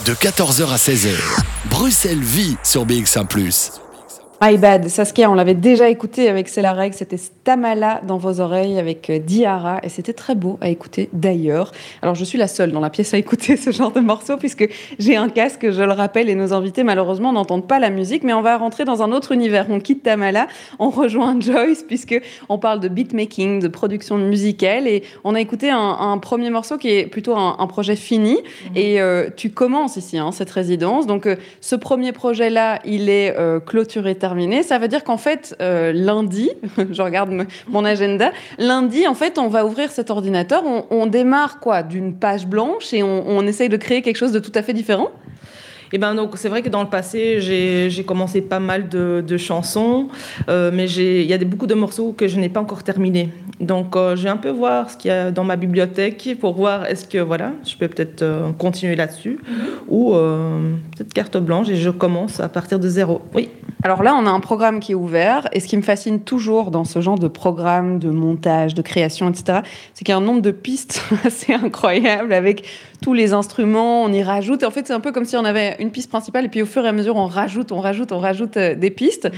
[0.05, 1.15] De 14h à 16h,
[1.69, 3.27] Bruxelles vit sur BX1⁇
[4.45, 8.41] My Bad, Saskia, on l'avait déjà écouté avec C'est la règle, c'était Stamala dans vos
[8.41, 11.71] oreilles avec euh, Diara et c'était très beau à écouter d'ailleurs.
[12.01, 14.67] Alors je suis la seule dans la pièce à écouter ce genre de morceau puisque
[14.99, 18.33] j'ai un casque, je le rappelle, et nos invités malheureusement n'entendent pas la musique, mais
[18.33, 19.67] on va rentrer dans un autre univers.
[19.69, 22.19] On quitte Tamala, on rejoint Joyce puisque
[22.49, 26.89] on parle de beatmaking, de production musicale et on a écouté un, premier morceau qui
[26.89, 28.71] est plutôt un, projet fini mhm.
[28.75, 31.07] et euh, tu commences ici hein, cette résidence.
[31.07, 33.33] Donc euh, ce premier projet là, il est
[33.65, 34.15] clôturé
[34.63, 36.49] ça veut dire qu'en fait, euh, lundi,
[36.91, 37.31] je regarde
[37.67, 42.47] mon agenda, lundi, en fait, on va ouvrir cet ordinateur, on, démarre quoi D'une page
[42.47, 45.11] blanche et on, on essaye de créer quelque chose de tout à fait différent?
[45.93, 49.37] Et eh ben donc c'est vrai que dans le passé j'ai commencé pas mal de,
[49.37, 50.07] chansons,
[50.49, 53.29] euh, mais il y a des, beaucoup de morceaux que je n'ai pas encore terminés.
[53.59, 56.55] Donc euh, je vais un peu voir ce qu'il y a dans ma bibliothèque pour
[56.55, 59.89] voir est-ce que voilà je peux peut-être euh, continuer là-dessus mm-hmm.
[59.89, 60.13] ou
[60.97, 63.21] peut-être carte blanche et je commence à partir de zéro.
[63.35, 63.49] Oui.
[63.83, 66.71] Alors là on a un programme qui est ouvert et ce qui me fascine toujours
[66.71, 69.59] dans ce genre de programme de montage, de création, etc.
[69.93, 72.65] C'est qu'il y a un nombre de pistes assez incroyable avec
[73.03, 74.63] tous les instruments, on y rajoute.
[74.63, 76.65] en fait, c'est un peu comme si on avait une piste principale et puis au
[76.65, 79.29] fur et à mesure, on rajoute, on rajoute, on rajoute euh, des pistes.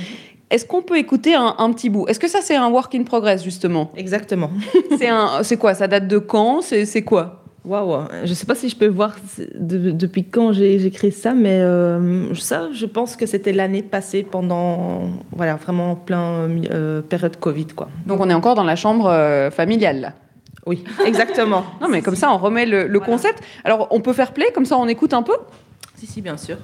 [0.52, 2.08] Est-ce qu'on peut écouter un, petit bout?
[2.08, 3.92] Est-ce que ça, c'est un work in progress, justement?
[3.98, 4.52] Exactement.
[5.42, 5.74] c'est quoi?
[5.74, 6.62] Ça date de quand?
[6.62, 7.42] C'est quoi?
[7.66, 9.16] Waouh, je ne sais pas si je peux voir
[9.56, 15.10] depuis quand j'ai créé ça, mais euh, ça, je pense que c'était l'année passée pendant,
[15.32, 17.90] voilà, vraiment plein euh, période Covid, quoi.
[18.06, 20.14] Donc on est encore dans la chambre familiale, là?
[20.66, 21.66] Oui, exactement.
[21.82, 23.44] non, mais comme ça, on remet le, le concept.
[23.64, 25.38] Alors, on peut faire play, comme ça, on écoute un peu?
[25.96, 26.58] Si, si, bien sûr.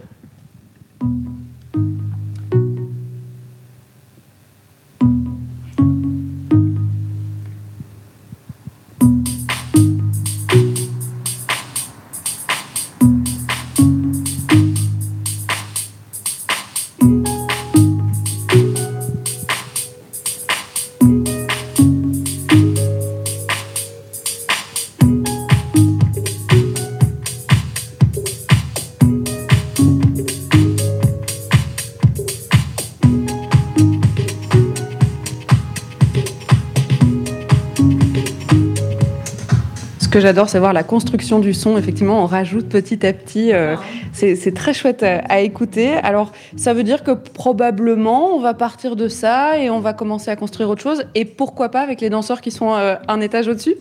[40.21, 41.77] J'adore, c'est voir la construction du son.
[41.77, 43.51] Effectivement, on rajoute petit à petit.
[43.53, 43.75] euh,
[44.13, 45.93] c'est très chouette à, à écouter.
[46.03, 50.31] Alors, ça veut dire que probablement, on va partir de ça et on va commencer
[50.31, 51.03] à construire autre chose.
[51.15, 53.75] Et pourquoi pas avec les danseurs qui sont euh, un étage au-dessus?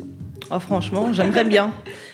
[0.52, 1.70] Oh, franchement, j'aimerais bien.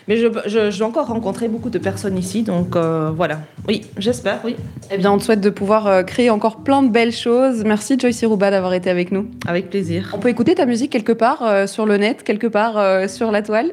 [0.07, 3.39] Mais je, je, je vais encore rencontrer beaucoup de personnes ici, donc euh, voilà.
[3.67, 4.55] Oui, j'espère, oui.
[4.91, 7.63] Eh bien, on te souhaite de pouvoir euh, créer encore plein de belles choses.
[7.65, 9.25] Merci Joyce Rouba d'avoir été avec nous.
[9.47, 10.11] Avec plaisir.
[10.13, 13.31] On peut écouter ta musique quelque part euh, sur le net, quelque part euh, sur
[13.31, 13.71] la toile?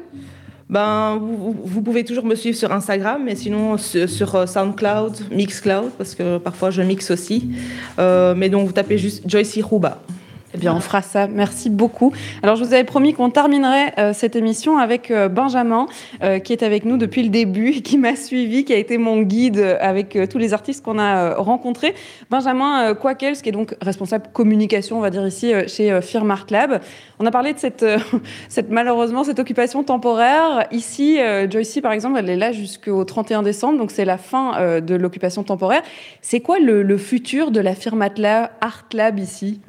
[0.67, 6.15] Ben, vous, pouvez toujours me suivre sur Instagram, mais sinon sur, euh, SoundCloud, Mixcloud, parce
[6.15, 7.51] que parfois je mixe aussi.
[7.99, 10.01] Euh, mais donc vous tapez juste Joyce Rouba.
[10.55, 11.27] Eh bien, on fera ça.
[11.27, 12.13] Merci beaucoup.
[12.41, 15.85] Alors, je vous avais promis qu'on terminerait euh, cette émission avec euh, Benjamin,
[16.23, 19.21] euh, qui est avec nous depuis le début, qui m'a suivi, qui a été mon
[19.21, 21.93] guide avec tous les artistes qu'on a rencontrés.
[22.29, 26.79] Benjamin Quackels, qui est donc responsable communication, on va dire ici, chez Firm Art Lab.
[27.19, 27.85] On a parlé de cette,
[28.69, 30.67] malheureusement, cette occupation temporaire.
[30.71, 31.17] Ici,
[31.49, 35.43] Joycey, par exemple, elle est là jusqu'au 31 décembre, donc c'est la fin de l'occupation
[35.43, 35.81] temporaire.
[36.21, 39.59] C'est quoi le, futur de la Firm Art Lab ici?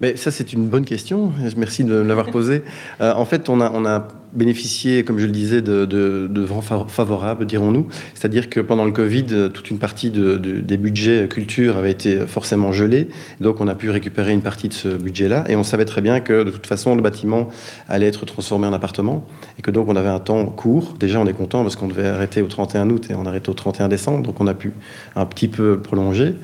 [0.00, 1.30] Mais ça, c'est une bonne question.
[1.58, 2.62] Merci de me l'avoir posée.
[3.00, 6.40] Euh, en fait, on a, on a bénéficié, comme je le disais, de, de, de
[6.42, 7.86] vents fa- favorables, dirons-nous.
[8.14, 12.26] C'est-à-dire que pendant le Covid, toute une partie de, de- des budgets culture avait été
[12.26, 13.08] forcément gelée.
[13.40, 15.44] Donc, on a pu récupérer une partie de ce budget-là.
[15.48, 17.48] Et on savait très bien que, de toute façon, le bâtiment
[17.88, 19.26] allait être transformé en appartement.
[19.58, 20.94] Et que donc, on avait un temps court.
[21.00, 23.54] Déjà, on est content parce qu'on devait arrêter au 31 août et on arrête au
[23.54, 24.22] 31 décembre.
[24.26, 24.72] Donc, on a pu
[25.16, 26.34] un petit peu prolonger.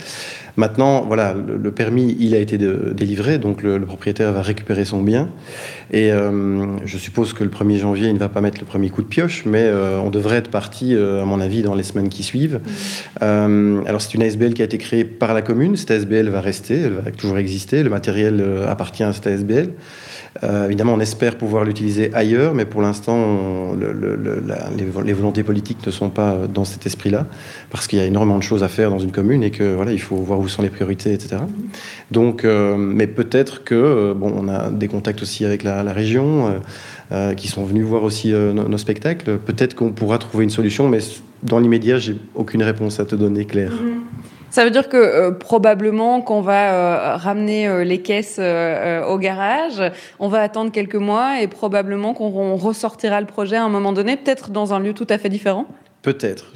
[0.56, 4.42] Maintenant, voilà, le, le permis, il a été de- délivré, donc le, le propriétaire va
[4.42, 5.28] récupérer son bien.
[5.92, 8.88] Et euh, je suppose que le 1er janvier, il ne va pas mettre le premier
[8.90, 11.82] coup de pioche, mais euh, on devrait être parti, euh, à mon avis, dans les
[11.82, 12.60] semaines qui suivent.
[13.22, 15.76] Euh, alors, c'est une ASBL qui a été créée par la commune.
[15.76, 17.82] Cette ASBL va rester, elle va toujours exister.
[17.82, 19.70] Le matériel euh, appartient à cette ASBL.
[20.42, 25.86] Euh, évidemment, on espère pouvoir l'utiliser ailleurs, mais pour l'instant, les, vo- les volontés politiques
[25.86, 27.26] ne sont pas dans cet esprit-là,
[27.70, 29.92] parce qu'il y a énormément de choses à faire dans une commune et que voilà,
[29.92, 31.36] il faut voir où sont les priorités, etc.
[32.10, 36.60] Donc, euh, mais peut-être que euh, bon, on a des contacts aussi avec la, région,
[37.36, 39.38] qui sont venus voir aussi nos, nos spectacles.
[39.38, 40.98] Peut-être qu'on pourra trouver une solution, mais
[41.46, 43.72] dans l'immédiat, j'ai aucune réponse à te donner, Claire.
[44.50, 49.82] Ça veut dire que euh, probablement qu'on va euh, ramener euh, les caisses au garage,
[50.18, 53.92] on va attendre quelques mois et probablement qu'on on ressortira le projet à un moment
[53.92, 55.66] donné, peut-être dans un lieu tout à fait différent.
[56.02, 56.52] Peut-être.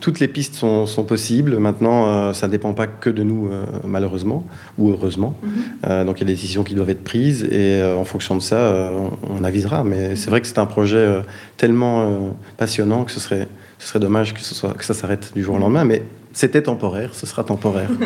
[0.00, 1.58] Toutes les pistes sont, sont possibles.
[1.58, 3.50] Maintenant, ça ne dépend pas que de nous,
[3.84, 4.46] malheureusement,
[4.78, 5.34] ou heureusement.
[5.86, 8.40] Euh, donc, il y a des décisions qui doivent être prises et en fonction de
[8.40, 9.84] ça, on, on avisera.
[9.84, 11.20] Mais c'est vrai que c'est un projet
[11.58, 13.48] tellement euh, passionnant que ce serait,
[13.96, 15.84] dommage que, ça s'arrête du jour au lendemain.
[15.84, 16.02] Mais
[16.32, 17.90] c'était temporaire, ce sera temporaire.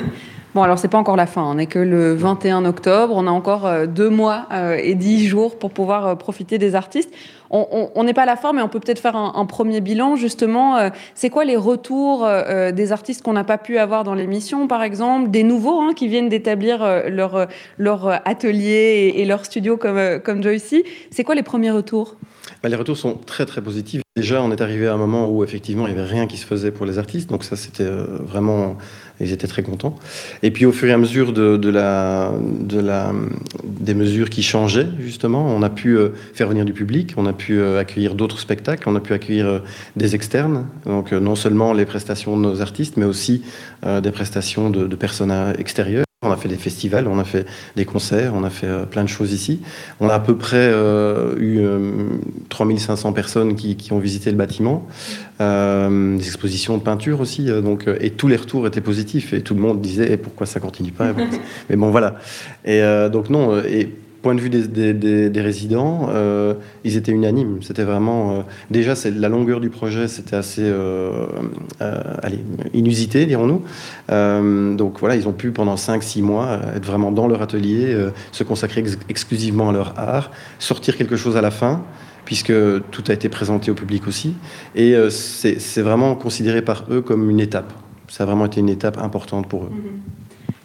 [0.54, 3.30] Bon, alors c'est pas encore la fin, on n'est que le 21 octobre, on a
[3.30, 7.10] encore euh, deux mois euh, et dix jours pour pouvoir profiter des artistes.
[7.48, 10.90] On- n'est pas à la fin, mais on peut peut-être faire un, premier bilan justement.
[11.14, 12.26] c'est quoi les retours
[12.72, 16.08] des artistes qu'on n'a pas pu avoir dans l'émission, par exemple, des nouveaux hein, qui
[16.08, 22.16] viennent d'établir leur, atelier et, leur studio comme, comme Joycey C'est quoi les premiers retours?
[22.62, 24.02] Bah, les retours sont très très positifs.
[24.14, 26.46] Déjà, on est arrivé à un moment où effectivement il n'y avait rien qui se
[26.46, 28.76] faisait pour les artistes, donc ça c'était euh, vraiment,
[29.20, 29.96] ils étaient très contents.
[30.42, 31.32] Et puis au fur et à mesure
[33.64, 37.32] des mesures qui changeaient justement, on a pu euh, faire venir du public, on a
[37.32, 39.62] pu euh, accueillir d'autres spectacles, on a pu accueillir
[39.96, 43.42] des externes, donc non seulement les prestations de nos artistes, mais aussi
[43.84, 46.04] des prestations de, de personnes extérieures.
[46.24, 49.02] On a fait des festivals, on a fait des concerts, on a fait euh, plein
[49.02, 49.60] de choses ici.
[49.98, 51.78] On a à peu près euh, eu euh,
[52.48, 54.86] 3500 personnes qui, qui ont visité le bâtiment,
[55.40, 59.32] euh, des expositions de peinture aussi, euh, donc, euh, et tous les retours étaient positifs
[59.32, 61.12] et tout le monde disait eh, pourquoi ça continue pas?
[61.68, 62.14] Mais bon voilà.
[62.64, 63.90] Et euh, donc non, euh, et
[64.22, 66.54] point de vue des, résidents, euh,
[66.84, 67.58] ils étaient unanimes.
[67.62, 68.30] C'était vraiment.
[68.30, 71.26] Euh, déjà, c'est la longueur du projet, c'était assez euh,
[72.72, 73.62] inusité, dirons-nous.
[74.76, 77.94] donc voilà, ils ont pu pendant 5-6 mois être vraiment dans leur atelier,
[78.30, 81.82] se consacrer exclusivement à leur art, sortir quelque chose à la fin
[82.24, 82.52] puisque
[82.92, 84.34] tout a été présenté au public aussi.
[84.76, 87.72] Et c'est vraiment considéré par eux comme une étape.
[88.08, 89.70] Ça a vraiment été une étape importante pour eux.
[89.72, 90.21] Mm-hmm.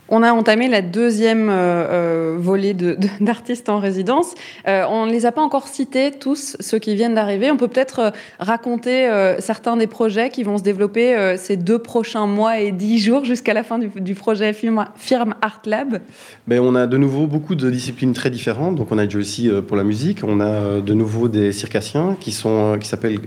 [0.10, 2.74] On a entamé la deuxième euh, euh volée
[3.20, 4.36] d'artistes en résidence.
[4.68, 7.52] Euh, on ne les a pas encore cités tous, ceux qui viennent d'arriver.
[7.52, 12.60] On peut peut-être raconter certains des projets qui vont se développer ces deux prochains mois
[12.60, 16.00] et dix jours jusqu'à la fin du, projet Firme, Art Lab.
[16.48, 18.76] Ben, on a de nouveau beaucoup de disciplines très différentes.
[18.76, 22.32] Donc on a déjà aussi pour la musique, on a de nouveau des circassiens qui
[22.32, 23.20] qui s'appellent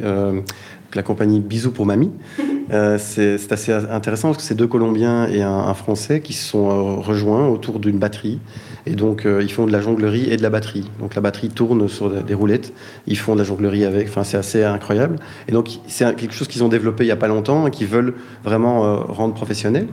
[0.94, 2.12] la compagnie Bisous pour Mamie.
[2.72, 6.68] Euh, c'est assez intéressant parce que c'est deux Colombiens et un, Français qui se sont
[6.68, 8.38] euh, rejoints autour d'une batterie.
[8.86, 10.90] Et donc, euh, ils font de la jonglerie et de la batterie.
[11.00, 12.72] Donc, la batterie tourne sur des roulettes.
[13.06, 14.08] Ils font de la jonglerie avec.
[14.08, 15.16] Enfin, c'est assez incroyable.
[15.48, 17.86] Et donc, c'est quelque chose qu'ils ont développé il n'y a pas longtemps et qu'ils
[17.86, 18.14] veulent
[18.44, 19.86] vraiment rendre professionnel.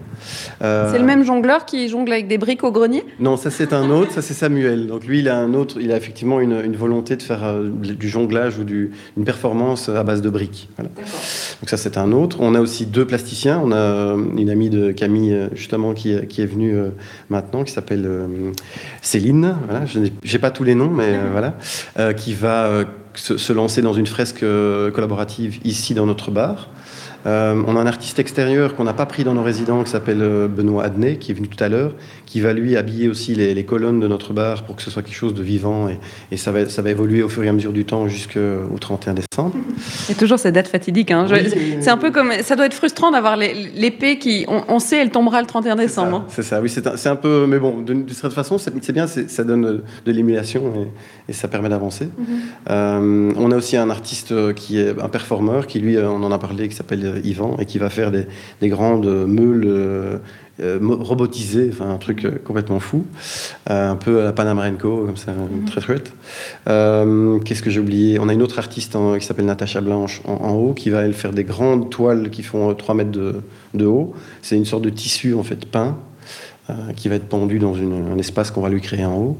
[0.59, 3.03] c'est le même jongleur qui jongle avec des briques au grenier?
[3.19, 4.11] Non, ça, c'est un autre.
[4.11, 4.87] Ça, c'est Samuel.
[4.87, 5.77] Donc, lui, il a un autre.
[5.79, 10.21] Il a effectivement une, volonté de faire du jonglage ou du, une performance à base
[10.21, 10.69] de briques.
[10.77, 10.89] Voilà.
[11.61, 12.37] Donc, ça, c'est un autre.
[12.39, 13.61] On a aussi deux plasticiens.
[13.63, 16.89] On a euh, une amie de Camille, euh, justement, qui, qui est venue euh,
[17.29, 18.07] maintenant, qui s'appelle
[19.01, 19.55] Céline.
[19.67, 21.53] Voilà, je n'ai pas tous les noms, mais voilà,
[22.13, 24.45] qui va se, se, lancer dans une fresque
[24.93, 26.69] collaborative ici dans notre bar.
[27.27, 30.21] Euh, on a un artiste extérieur qu'on n'a pas pris dans nos résidents qui s'appelle
[30.21, 31.93] euh, Benoît Adnet, qui est venu tout à l'heure,
[32.27, 35.15] qui va lui habiller aussi les, colonnes de notre bar pour que ce soit quelque
[35.15, 35.87] chose de vivant
[36.29, 39.15] et, ça, va, ça va évoluer au fur et à mesure du temps jusqu'au 31
[39.15, 39.55] décembre.
[40.09, 41.09] Et toujours cette date fatidique.
[41.09, 41.25] Hein.
[41.79, 42.31] c'est un peu comme.
[42.43, 44.45] Ça doit être frustrant d'avoir l'épée qui.
[44.47, 46.25] On, sait, elle tombera le 31 décembre.
[46.27, 47.45] C'est ça, oui, c'est un, peu.
[47.47, 50.87] Mais bon, de, cette façon, c'est bien, ça donne de l'émulation
[51.29, 52.09] et, ça permet d'avancer.
[52.17, 52.27] Mhm.
[52.69, 56.37] Euh, on a aussi un artiste qui est un performeur qui, lui, on en a
[56.37, 58.27] parlé, qui s'appelle Yvan et qui va faire des,
[58.69, 60.19] grandes meules
[60.59, 63.05] euh, euh, robotisées, enfin un truc euh, complètement fou,
[63.67, 65.65] un peu à la Panamarenco, comme ça, mhm.
[65.65, 66.13] très chouette.
[66.65, 68.19] Qu'est-ce que j'ai oublié?
[68.19, 71.31] On a une autre artiste qui s'appelle Natacha Blanche en, haut, qui va elle faire
[71.31, 74.13] des grandes toiles qui font 3 mètres de, haut.
[74.41, 75.97] C'est une sorte de tissu en fait peint
[76.97, 79.37] qui va être pendu dans un espace qu'on va lui créer en haut.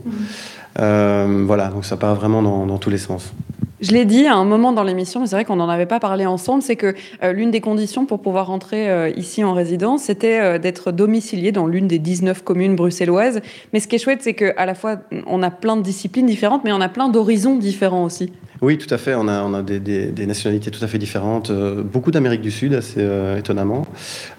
[0.78, 1.46] Mhm.
[1.46, 3.34] voilà, donc ça part vraiment dans tous les sens.
[3.80, 6.00] Je l'ai dit à un moment dans l'émission, mais c'est vrai qu'on n'en avait pas
[6.00, 10.04] parlé ensemble, c'est que euh, l'une des conditions pour pouvoir rentrer euh, ici en résidence,
[10.04, 13.40] c'était euh, d'être domicilié dans l'une des 19 communes bruxelloises.
[13.74, 14.98] Mais ce qui est chouette, c'est qu'à la fois,
[15.28, 18.34] on a plein de disciplines différentes, mais on a plein d'horizons différents aussi.
[18.62, 19.16] Oui, tout à fait.
[19.16, 21.50] On a, des, nationalités tout à fait différentes.
[21.50, 23.86] Euh, beaucoup d'Amérique du Sud, assez euh, étonnamment.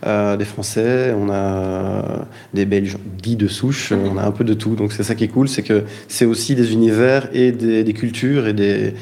[0.07, 4.55] Euh, des Français, on a des Belges dits de souche, on a un peu de
[4.55, 4.75] tout.
[4.75, 8.47] Donc c'est ça qui est cool, c'est que c'est aussi des univers et des, cultures
[8.47, 8.95] et des,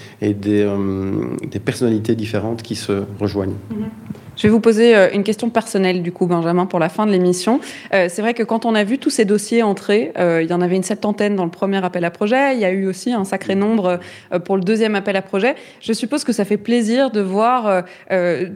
[1.65, 3.57] personnalités différentes qui se rejoignent.
[3.73, 4.26] Mm-hmm.
[4.37, 7.11] Je vais vous poser euh, une question personnelle, du coup, Benjamin, pour la fin de
[7.11, 7.59] l'émission.
[7.95, 10.53] Euh, c'est vrai que quand on a vu tous ces dossiers entrer, euh, il y
[10.53, 12.55] en avait une septantaine dans le premier appel à projet.
[12.55, 13.99] Il y a eu aussi un sacré nombre
[14.45, 15.55] pour le deuxième appel à projet.
[15.81, 17.85] Je suppose que ça fait plaisir de voir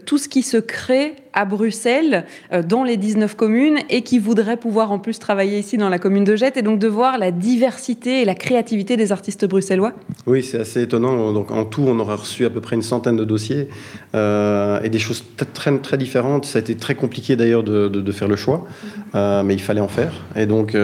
[0.05, 4.57] tout ce qui se crée à Bruxelles, euh, dans les 19 communes, et qui voudraient
[4.57, 7.31] pouvoir en plus travailler ici dans la commune de Jette, et donc de voir la
[7.31, 9.93] diversité et la créativité des artistes bruxellois
[10.27, 11.33] Oui, c'est assez étonnant.
[11.33, 13.69] Donc en tout, on aura reçu à peu près une centaine de dossiers,
[14.15, 15.25] euh, et des choses
[15.55, 16.45] très, très différentes.
[16.47, 18.67] Ça a été très compliqué d'ailleurs de, faire le choix,
[19.15, 20.13] euh, mais il fallait en faire.
[20.35, 20.77] Et donc,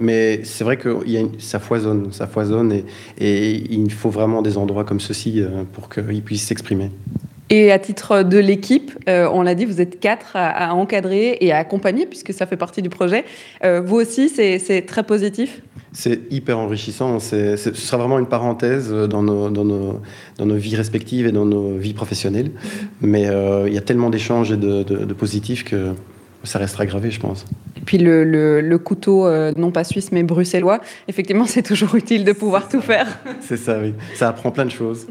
[0.00, 2.84] mais c'est vrai que y a ça foisonne, ça foisonne, et,
[3.18, 5.42] et il faut vraiment des endroits comme ceci
[5.72, 6.90] pour qu'ils puissent s'exprimer.
[7.52, 11.52] Et à titre de l'équipe, euh, on l'a dit, vous êtes quatre à, encadrer et
[11.52, 13.26] à accompagner, puisque ça fait partie du projet.
[13.62, 15.60] Euh, vous aussi, c'est très positif?
[15.92, 17.18] C'est hyper enrichissant.
[17.20, 20.00] ce sera vraiment une parenthèse dans nos, dans, nos,
[20.38, 22.48] dans nos, vies respectives et dans nos vies professionnelles.
[22.48, 22.86] Mm-hmm.
[23.02, 25.92] Mais euh, il y a tellement d'échanges et de, de, de positifs que
[26.44, 27.44] ça restera gravé, je pense.
[27.82, 28.24] Et puis le,
[28.60, 32.80] le, couteau, euh, non pas suisse, mais bruxellois, effectivement, c'est toujours utile de pouvoir tout
[32.80, 33.06] faire.
[33.40, 33.94] C'est ça, oui.
[34.14, 35.06] Ça apprend plein de choses.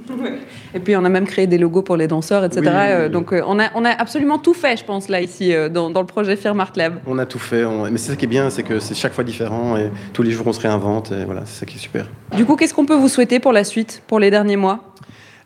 [0.73, 2.61] Et puis on a même créé des logos pour les danseurs, etc.
[2.65, 5.89] Euh, donc euh, on, a, on a absolument tout fait, je pense, là, ici, dans,
[5.89, 6.99] dans, le projet Firm Art Lab.
[7.05, 7.65] On a tout fait.
[7.91, 10.31] Mais c'est ça qui est bien, c'est que c'est chaque fois différent et tous les
[10.31, 11.11] jours on se réinvente.
[11.11, 12.07] Et voilà, c'est ça qui est super.
[12.35, 14.91] Du coup, qu'est-ce qu'on peut vous souhaiter pour la suite, pour les derniers mois?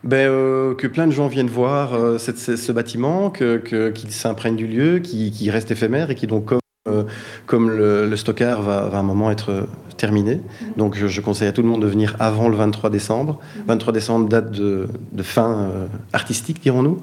[0.06, 4.68] Ben, euh, que plein de gens viennent voir euh, ce bâtiment, qu'ils que, s'imprègnent du
[4.68, 7.04] lieu, qui, reste éphémère et qui donc comme, euh,
[7.46, 9.66] comme le, le stockard va, va, à un moment être
[9.96, 10.40] terminé.
[10.76, 13.38] Donc je, conseille à tout le monde de venir avant le 23 décembre.
[13.66, 14.88] 23 décembre, date de,
[15.22, 15.70] fin
[16.12, 17.00] artistique, dirons-nous.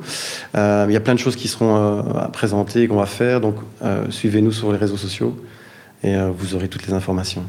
[0.53, 1.75] Il y a plein de choses qui seront
[2.15, 3.41] à présenter, qu'on va faire.
[3.41, 3.55] Donc
[4.09, 5.35] suivez-nous sur les réseaux sociaux
[6.03, 7.43] et vous aurez toutes les informations.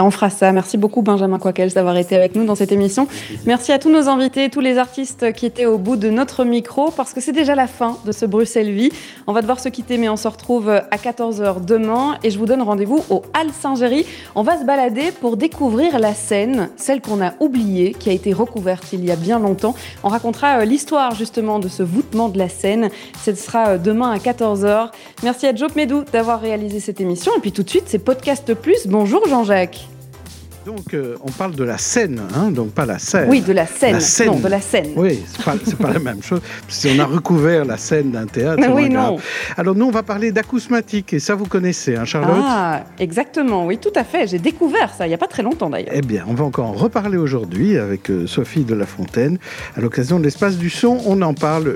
[0.00, 0.52] On fera ça.
[0.52, 3.06] Merci beaucoup Benjamin Quaquels d'avoir été avec nous dans cette émission.
[3.44, 6.90] Merci à tous nos invités, tous les artistes qui étaient au bout de notre micro,
[6.90, 8.90] parce que c'est déjà la fin de ce Bruxelles Vie.
[9.26, 12.46] On va devoir se quitter, mais on se retrouve à 14h demain et je vous
[12.46, 14.06] donne rendez-vous au Hall Saint-Géry.
[14.34, 18.32] On va se balader pour découvrir la scène, celle qu'on a oubliée, qui a été
[18.32, 19.74] recouverte il y a bien longtemps.
[20.04, 22.88] On racontera euh, l'histoire justement de ce voûtement de la scène.
[23.22, 24.90] Ce sera euh, demain à 14h.
[25.22, 27.32] Merci à Joe Medou d'avoir réalisé cette émission.
[27.36, 28.86] Et puis tout de suite, c'est Podcast Plus.
[28.86, 29.81] Bonjour Jean-Jacques.
[30.64, 33.28] Donc, euh, on parle de la scène, hein, donc pas la scène.
[33.28, 33.98] Oui, de la scène.
[34.26, 34.90] Non, de la scène.
[34.94, 36.40] Oui, c'est pas, pas la même chose.
[36.68, 39.16] Si on a recouvert la scène d'un théâtre, oui, non.
[39.56, 42.36] Alors, nous, on va parler d'acousmatique, et ça, vous connaissez, hein, Charlotte?
[42.40, 44.28] Ah, exactement, oui, tout à fait.
[44.28, 45.94] J'ai découvert ça il n'y a pas très longtemps, d'ailleurs.
[45.94, 49.38] Eh bien, on va encore en reparler aujourd'hui avec euh, Sophie de la Fontaine.
[49.76, 51.74] À l'occasion de l'espace du son, on en parle